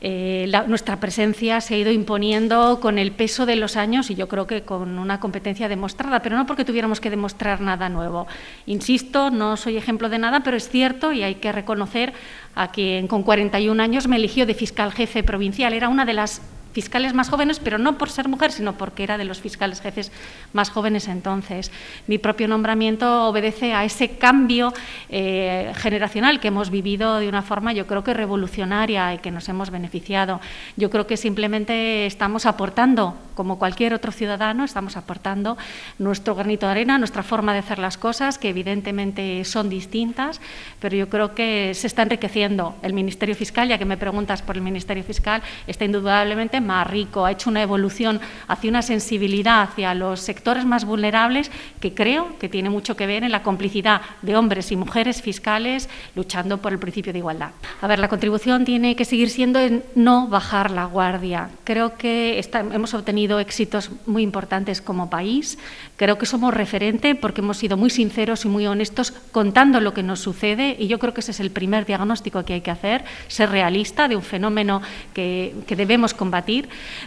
Eh, 0.02 0.52
nuestra 0.68 1.00
presencia 1.00 1.60
se 1.62 1.76
ha 1.76 1.78
ido 1.78 1.92
imponiendo 1.92 2.80
con 2.80 2.98
el 2.98 3.12
peso 3.12 3.46
de 3.46 3.56
los 3.56 3.76
años 3.78 4.10
y 4.10 4.16
yo 4.16 4.28
creo 4.28 4.48
que 4.48 4.62
con 4.62 5.00
una 5.00 5.20
competencia 5.20 5.68
demostrada, 5.68 6.22
pero 6.22 6.38
no 6.38 6.46
porque 6.46 6.66
tuviéramos 6.66 7.00
que 7.00 7.10
demostrar 7.10 7.62
nada 7.62 7.90
nuevo. 7.90 8.28
Insisto, 8.66 9.32
no 9.32 9.58
soy 9.58 9.78
ejemplo 9.78 10.10
de 10.10 10.20
nada, 10.20 10.42
pero 10.42 10.58
es 10.58 10.70
cierto 10.70 11.12
y 11.12 11.24
hay 11.24 11.36
que 11.36 11.52
reconocer 11.52 12.14
a 12.56 12.72
quien 12.72 13.08
con 13.08 13.24
41 13.24 13.82
años 13.82 14.08
me 14.08 14.18
eligió 14.18 14.46
de 14.46 14.54
fiscal 14.54 14.92
jefe 14.92 15.24
provincial. 15.24 15.74
Era 15.74 15.90
una 15.90 16.06
de 16.06 16.14
las 16.14 16.42
fiscales 16.74 17.14
más 17.14 17.30
jóvenes, 17.30 17.60
pero 17.60 17.78
no 17.78 17.98
por 17.98 18.10
ser 18.10 18.28
mujer, 18.28 18.52
sino 18.52 18.74
porque 18.74 19.04
era 19.04 19.18
de 19.18 19.26
los 19.26 19.42
fiscales 19.42 19.82
jefes 19.82 20.12
más 20.54 20.70
jóvenes 20.70 21.08
entonces. 21.08 21.72
Mi 22.08 22.18
propio 22.18 22.48
nombramiento 22.48 23.28
obedece 23.28 23.74
a 23.74 23.84
ese 23.84 24.18
cambio 24.18 24.74
eh, 25.10 25.72
generacional 25.76 26.40
que 26.40 26.50
hemos 26.50 26.70
vivido 26.70 27.20
de 27.20 27.28
una 27.28 27.42
forma, 27.42 27.74
yo 27.74 27.88
creo 27.88 28.04
que 28.04 28.14
revolucionaria 28.14 29.14
y 29.14 29.18
que 29.20 29.32
nos 29.32 29.50
hemos 29.50 29.70
beneficiado. 29.70 30.40
Yo 30.76 30.90
creo 30.90 31.08
que 31.08 31.18
simplemente 31.18 32.06
estamos 32.06 32.46
aportando, 32.46 33.16
como 33.36 33.58
cualquier 33.58 33.94
otro 33.94 34.12
ciudadano, 34.12 34.64
estamos 34.64 34.98
aportando 34.98 35.58
nuestro 35.98 36.36
granito 36.36 36.66
de 36.66 36.72
arena, 36.74 36.98
nuestra 36.98 37.24
forma 37.24 37.54
de 37.54 37.60
hacer 37.60 37.80
las 37.80 37.98
cosas, 37.98 38.38
que 38.38 38.50
evidentemente 38.50 39.44
son 39.46 39.70
distintas, 39.70 40.42
pero 40.80 40.96
yo 40.96 41.10
creo 41.10 41.34
que 41.36 41.74
se 41.74 41.88
está 41.88 42.04
enriqueciendo 42.04 42.76
el 42.82 42.94
Ministerio 42.94 43.36
Fiscal, 43.36 43.68
ya 43.68 43.78
que 43.78 43.86
me 43.86 43.98
preguntas 43.98 44.42
por 44.42 44.56
el 44.56 44.62
Ministerio 44.62 45.04
Fiscal, 45.04 45.42
está 45.68 45.86
indudablemente 45.86 46.59
más 46.62 46.88
rico, 46.88 47.26
ha 47.26 47.32
hecho 47.32 47.50
una 47.50 47.62
evolución 47.62 48.20
hacia 48.48 48.70
una 48.70 48.82
sensibilidad 48.82 49.62
hacia 49.62 49.94
los 49.94 50.20
sectores 50.20 50.66
más 50.66 50.86
vulnerables 50.86 51.52
que 51.80 51.94
creo 51.94 52.38
que 52.40 52.50
tiene 52.50 52.70
mucho 52.70 52.96
que 52.96 53.08
ver 53.08 53.24
en 53.24 53.32
la 53.32 53.44
complicidad 53.44 54.02
de 54.22 54.36
hombres 54.36 54.72
y 54.72 54.76
mujeres 54.76 55.22
fiscales 55.22 55.90
luchando 56.16 56.58
por 56.58 56.74
el 56.74 56.80
principio 56.80 57.14
de 57.14 57.20
igualdad. 57.20 57.52
A 57.82 57.88
ver, 57.88 58.00
la 58.00 58.08
contribución 58.08 58.66
tiene 58.66 58.96
que 58.96 59.06
seguir 59.06 59.30
siendo 59.30 59.60
en 59.60 59.84
no 59.96 60.28
bajar 60.28 60.72
la 60.72 60.86
guardia. 60.86 61.50
Creo 61.64 61.98
que 61.98 62.42
hemos 62.74 62.94
obtenido 62.94 63.40
éxitos 63.40 63.92
muy 64.06 64.24
importantes 64.24 64.82
como 64.82 65.10
país. 65.10 65.58
Creo 65.96 66.18
que 66.18 66.26
somos 66.26 66.54
referente 66.54 67.16
porque 67.16 67.42
hemos 67.42 67.58
sido 67.58 67.78
muy 67.78 67.90
sinceros 67.90 68.46
y 68.46 68.48
muy 68.50 68.66
honestos 68.68 69.12
contando 69.32 69.80
lo 69.80 69.94
que 69.94 70.04
nos 70.04 70.20
sucede 70.20 70.76
y 70.80 70.88
yo 70.88 71.00
creo 71.00 71.14
que 71.14 71.22
ese 71.22 71.32
es 71.32 71.40
el 71.40 71.52
primer 71.52 71.86
diagnóstico 71.86 72.44
que 72.44 72.54
hay 72.54 72.62
que 72.62 72.72
hacer, 72.72 73.04
ser 73.28 73.50
realista 73.50 74.08
de 74.08 74.16
un 74.16 74.24
fenómeno 74.24 74.82
que, 75.14 75.56
que 75.68 75.76
debemos 75.76 76.14
combatir 76.14 76.49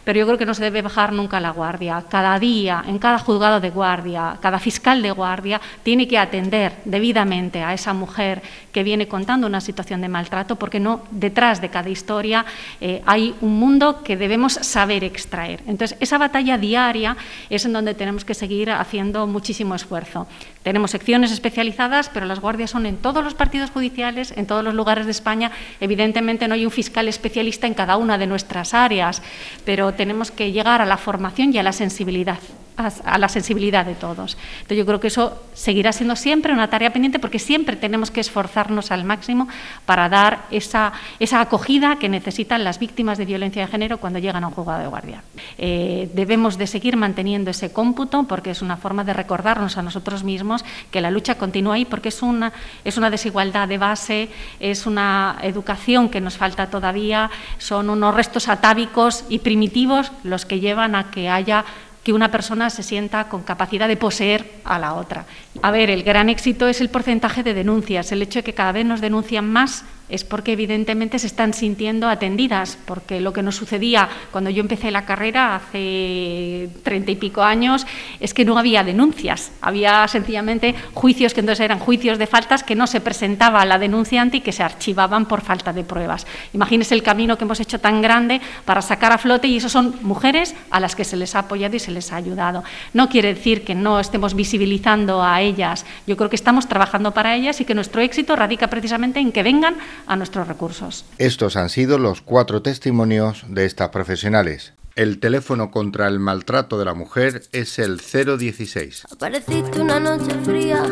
pero 0.04 0.18
yo 0.18 0.26
creo 0.26 0.38
que 0.38 0.46
no 0.46 0.54
se 0.54 0.64
debe 0.64 0.82
bajar 0.82 1.12
nunca 1.12 1.40
la 1.40 1.50
guardia. 1.50 2.04
Cada 2.08 2.38
día, 2.38 2.84
en 2.86 2.98
cada 2.98 3.18
juzgado 3.18 3.60
de 3.60 3.70
guardia, 3.70 4.38
cada 4.40 4.58
fiscal 4.58 5.02
de 5.02 5.10
guardia 5.10 5.60
tiene 5.82 6.06
que 6.06 6.18
atender 6.18 6.72
debidamente 6.84 7.62
a 7.62 7.74
esa 7.74 7.92
mujer 7.92 8.42
que 8.72 8.82
viene 8.82 9.08
contando 9.08 9.46
una 9.46 9.60
situación 9.60 10.00
de 10.00 10.08
maltrato, 10.08 10.56
porque 10.56 10.80
no 10.80 11.02
detrás 11.10 11.60
de 11.60 11.68
cada 11.68 11.90
historia 11.90 12.44
eh, 12.80 13.02
hay 13.06 13.34
un 13.40 13.58
mundo 13.58 14.02
que 14.02 14.16
debemos 14.16 14.54
saber 14.54 15.04
extraer. 15.04 15.60
Entonces, 15.66 15.96
esa 16.00 16.18
batalla 16.18 16.58
diaria 16.58 17.16
es 17.50 17.64
en 17.64 17.72
donde 17.72 17.94
tenemos 17.94 18.24
que 18.24 18.34
seguir 18.34 18.70
haciendo 18.70 19.26
muchísimo 19.26 19.74
esfuerzo. 19.74 20.26
Tenemos 20.62 20.92
secciones 20.92 21.32
especializadas, 21.32 22.08
pero 22.08 22.26
las 22.26 22.40
guardias 22.40 22.70
son 22.70 22.86
en 22.86 22.96
todos 22.96 23.24
los 23.24 23.34
partidos 23.34 23.70
judiciales, 23.70 24.32
en 24.36 24.46
todos 24.46 24.62
los 24.62 24.74
lugares 24.74 25.06
de 25.06 25.12
España. 25.12 25.50
Evidentemente 25.80 26.46
no 26.46 26.54
hay 26.54 26.64
un 26.64 26.70
fiscal 26.70 27.08
especialista 27.08 27.66
en 27.66 27.74
cada 27.74 27.96
una 27.96 28.18
de 28.18 28.26
nuestras 28.26 28.74
áreas, 28.74 29.22
pero 29.64 29.92
tenemos 29.92 30.30
que 30.30 30.52
llegar 30.52 30.80
a 30.80 30.86
la 30.86 30.96
formación 30.96 31.52
y 31.52 31.58
a 31.58 31.62
la 31.62 31.72
sensibilidad 31.72 32.38
a, 32.76 33.18
la 33.18 33.28
sensibilidad 33.28 33.84
de 33.84 33.94
todos. 33.94 34.36
Entonces 34.54 34.78
yo 34.78 34.86
creo 34.86 35.00
que 35.00 35.08
eso 35.08 35.42
seguirá 35.54 35.92
siendo 35.92 36.16
siempre 36.16 36.52
una 36.52 36.68
tarea 36.68 36.92
pendiente 36.92 37.18
porque 37.18 37.38
siempre 37.38 37.76
tenemos 37.76 38.10
que 38.10 38.20
esforzarnos 38.20 38.90
al 38.90 39.04
máximo 39.04 39.48
para 39.86 40.08
dar 40.08 40.46
esa, 40.50 40.92
esa 41.18 41.40
acogida 41.40 41.96
que 41.98 42.08
necesitan 42.08 42.64
las 42.64 42.78
víctimas 42.78 43.18
de 43.18 43.24
violencia 43.24 43.62
de 43.62 43.70
género 43.70 43.98
cuando 43.98 44.18
llegan 44.18 44.44
a 44.44 44.48
un 44.48 44.54
juzgado 44.54 44.80
de 44.80 44.86
guardia. 44.86 45.22
Eh, 45.58 46.10
debemos 46.14 46.58
de 46.58 46.66
seguir 46.66 46.96
manteniendo 46.96 47.50
ese 47.50 47.72
cómputo 47.72 48.24
porque 48.24 48.50
es 48.50 48.62
una 48.62 48.76
forma 48.76 49.04
de 49.04 49.12
recordarnos 49.12 49.76
a 49.76 49.82
nosotros 49.82 50.24
mismos 50.24 50.64
que 50.90 51.00
la 51.00 51.10
lucha 51.10 51.36
continúa 51.36 51.74
ahí 51.74 51.84
porque 51.84 52.08
es 52.08 52.22
una, 52.22 52.52
es 52.84 52.96
una 52.96 53.10
desigualdad 53.10 53.68
de 53.68 53.78
base, 53.78 54.28
es 54.60 54.86
una 54.86 55.38
educación 55.42 56.08
que 56.08 56.20
nos 56.20 56.36
falta 56.36 56.68
todavía, 56.68 57.30
son 57.58 57.90
unos 57.90 58.14
restos 58.14 58.48
atávicos 58.48 59.24
y 59.28 59.38
primitivos 59.38 60.12
los 60.24 60.46
que 60.46 60.60
llevan 60.60 60.94
a 60.94 61.10
que 61.10 61.28
haya 61.28 61.64
que 62.02 62.12
una 62.12 62.30
persona 62.30 62.70
se 62.70 62.82
sienta 62.82 63.28
con 63.28 63.42
capacidad 63.42 63.88
de 63.88 63.96
poseer 63.96 64.50
a 64.64 64.78
la 64.78 64.94
otra. 64.94 65.24
A 65.62 65.70
ver, 65.70 65.90
el 65.90 66.02
gran 66.02 66.28
éxito 66.28 66.68
es 66.68 66.80
el 66.80 66.88
porcentaje 66.88 67.42
de 67.42 67.54
denuncias, 67.54 68.10
el 68.10 68.22
hecho 68.22 68.40
de 68.40 68.44
que 68.44 68.54
cada 68.54 68.72
vez 68.72 68.84
nos 68.84 69.00
denuncian 69.00 69.48
más 69.50 69.84
es 70.12 70.24
porque 70.24 70.52
evidentemente 70.52 71.18
se 71.18 71.26
están 71.26 71.54
sintiendo 71.54 72.06
atendidas, 72.06 72.78
porque 72.84 73.20
lo 73.20 73.32
que 73.32 73.42
nos 73.42 73.56
sucedía 73.56 74.08
cuando 74.30 74.50
yo 74.50 74.60
empecé 74.60 74.90
la 74.90 75.06
carrera 75.06 75.56
hace 75.56 76.68
treinta 76.82 77.10
y 77.10 77.16
pico 77.16 77.42
años 77.42 77.86
es 78.20 78.34
que 78.34 78.44
no 78.44 78.58
había 78.58 78.84
denuncias, 78.84 79.52
había 79.62 80.06
sencillamente 80.08 80.74
juicios 80.92 81.32
que 81.32 81.40
entonces 81.40 81.64
eran 81.64 81.78
juicios 81.78 82.18
de 82.18 82.26
faltas 82.26 82.62
que 82.62 82.74
no 82.74 82.86
se 82.86 83.00
presentaba 83.00 83.62
a 83.62 83.64
la 83.64 83.78
denunciante 83.78 84.36
y 84.36 84.40
que 84.42 84.52
se 84.52 84.62
archivaban 84.62 85.24
por 85.26 85.40
falta 85.40 85.72
de 85.72 85.82
pruebas. 85.82 86.26
Imagínense 86.52 86.94
el 86.94 87.02
camino 87.02 87.38
que 87.38 87.44
hemos 87.44 87.60
hecho 87.60 87.80
tan 87.80 88.02
grande 88.02 88.42
para 88.66 88.82
sacar 88.82 89.12
a 89.12 89.18
flote 89.18 89.48
y 89.48 89.56
eso 89.56 89.70
son 89.70 89.96
mujeres 90.02 90.54
a 90.70 90.78
las 90.78 90.94
que 90.94 91.04
se 91.04 91.16
les 91.16 91.34
ha 91.34 91.40
apoyado 91.40 91.74
y 91.76 91.80
se 91.80 91.90
les 91.90 92.12
ha 92.12 92.16
ayudado. 92.16 92.64
No 92.92 93.08
quiere 93.08 93.32
decir 93.32 93.64
que 93.64 93.74
no 93.74 93.98
estemos 93.98 94.34
visibilizando 94.34 95.22
a 95.22 95.40
ellas, 95.40 95.86
yo 96.06 96.18
creo 96.18 96.28
que 96.28 96.36
estamos 96.36 96.68
trabajando 96.68 97.12
para 97.12 97.34
ellas 97.34 97.62
y 97.62 97.64
que 97.64 97.74
nuestro 97.74 98.02
éxito 98.02 98.36
radica 98.36 98.68
precisamente 98.68 99.18
en 99.18 99.32
que 99.32 99.42
vengan 99.42 99.76
a 100.06 100.16
nuestros 100.16 100.48
recursos. 100.48 101.04
Estos 101.18 101.56
han 101.56 101.68
sido 101.68 101.98
los 101.98 102.20
cuatro 102.22 102.62
testimonios 102.62 103.44
de 103.48 103.64
estas 103.64 103.90
profesionales. 103.90 104.74
El 104.94 105.20
teléfono 105.20 105.70
contra 105.70 106.06
el 106.06 106.18
maltrato 106.18 106.78
de 106.78 106.84
la 106.84 106.92
mujer 106.92 107.44
es 107.52 107.78
el 107.78 107.98
016. 107.98 109.06
Apareciste 109.10 109.80
una 109.80 109.98
noche 109.98 110.32
fría, 110.44 110.82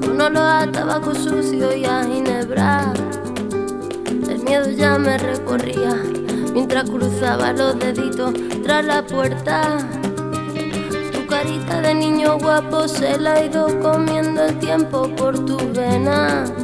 con 0.00 0.20
olor 0.20 0.36
a 0.36 0.72
tabaco 0.72 1.14
sucio 1.14 1.76
y 1.76 1.84
a 1.84 2.04
ginebra. 2.04 2.92
El 4.28 4.42
miedo 4.42 4.70
ya 4.70 4.98
me 4.98 5.18
recorría 5.18 5.94
mientras 6.52 6.90
cruzaba 6.90 7.52
los 7.52 7.78
deditos 7.78 8.34
tras 8.64 8.84
la 8.84 9.06
puerta. 9.06 9.78
Tu 11.12 11.26
carita 11.28 11.80
de 11.80 11.94
niño 11.94 12.38
guapo 12.38 12.88
se 12.88 13.18
la 13.20 13.34
ha 13.34 13.44
ido 13.44 13.78
comiendo 13.78 14.46
el 14.46 14.58
tiempo 14.58 15.08
por 15.14 15.44
tu 15.44 15.58
vena 15.72 16.44
tu 16.44 16.63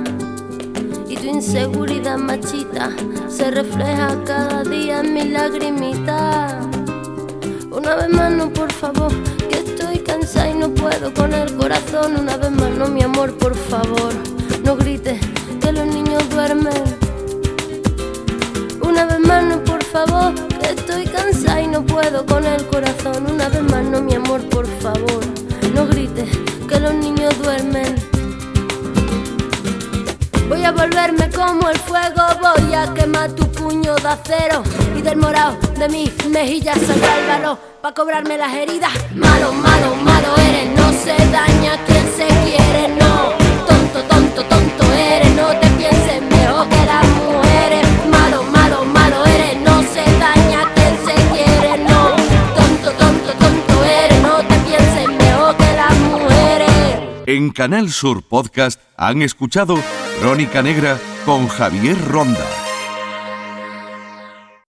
inseguridad 1.31 2.19
machita 2.19 2.91
se 3.29 3.51
refleja 3.51 4.17
cada 4.25 4.63
día 4.65 5.01
en 5.01 5.15
mi 5.15 5.25
lagrimita. 5.29 6.59
Una 7.71 7.95
vez 7.95 8.09
más 8.11 8.33
no, 8.33 8.53
por 8.53 8.73
favor, 8.73 9.13
que 9.49 9.59
estoy 9.59 9.99
cansada 10.01 10.51
y 10.51 10.55
no 10.55 10.69
puedo 10.75 11.15
con 11.15 11.33
el 11.33 11.57
corazón. 11.57 12.17
Una 12.19 12.37
vez 12.37 12.51
más 12.51 12.71
no, 12.71 12.89
mi 12.89 13.03
amor, 13.03 13.37
por 13.39 13.55
favor, 13.55 14.13
no 14.65 14.77
grites 14.77 15.21
que 15.61 15.73
los 15.73 15.87
niños 15.87 16.29
duermen. 16.31 16.85
Una 18.83 19.05
vez 19.05 19.21
más 19.21 19.45
no, 19.45 19.63
por 19.65 19.83
favor, 19.85 20.35
que 20.61 20.71
estoy 20.71 21.05
cansada 21.05 21.63
y 21.63 21.69
no 21.69 21.85
puedo 21.87 22.27
con 22.27 22.45
el 22.45 22.67
corazón. 22.67 23.31
Una 23.31 23.49
vez 23.49 23.63
más 23.63 23.85
no, 23.85 24.03
mi 24.03 24.15
amor, 24.15 24.41
por 24.51 24.67
favor, 24.81 25.21
no 25.75 25.87
grites 25.87 26.29
que 26.69 26.81
los 26.81 26.95
niños 26.95 27.33
duermen. 27.43 28.10
Voy 30.71 30.79
a 30.79 30.87
volverme 30.87 31.29
como 31.31 31.69
el 31.69 31.79
fuego, 31.79 32.23
voy 32.41 32.75
a 32.75 32.95
quemar 32.95 33.33
tu 33.33 33.51
puño 33.51 33.97
de 33.97 34.09
acero 34.09 34.63
y 34.97 35.03
del 35.03 35.17
morado 35.17 35.59
de 35.77 35.89
mis 35.89 36.27
mejillas 36.27 36.79
saldrá 36.87 37.19
el 37.19 37.27
valor 37.27 37.59
para 37.83 37.95
cobrarme 37.95 38.39
las 38.39 38.55
heridas. 38.55 38.93
Malo, 39.13 39.53
malo, 39.53 39.97
malo 39.97 40.37
eres, 40.37 40.71
no 40.77 40.93
se 40.93 41.17
daña 41.33 41.77
quien 41.87 42.07
se 42.17 42.29
quiere, 42.45 42.89
no. 42.89 43.50
En 57.33 57.51
Canal 57.51 57.91
Sur 57.91 58.25
Podcast 58.25 58.81
han 58.97 59.23
escuchado 59.23 59.79
Crónica 60.19 60.63
Negra 60.63 60.99
con 61.25 61.47
Javier 61.47 61.97
Ronda. 62.09 62.70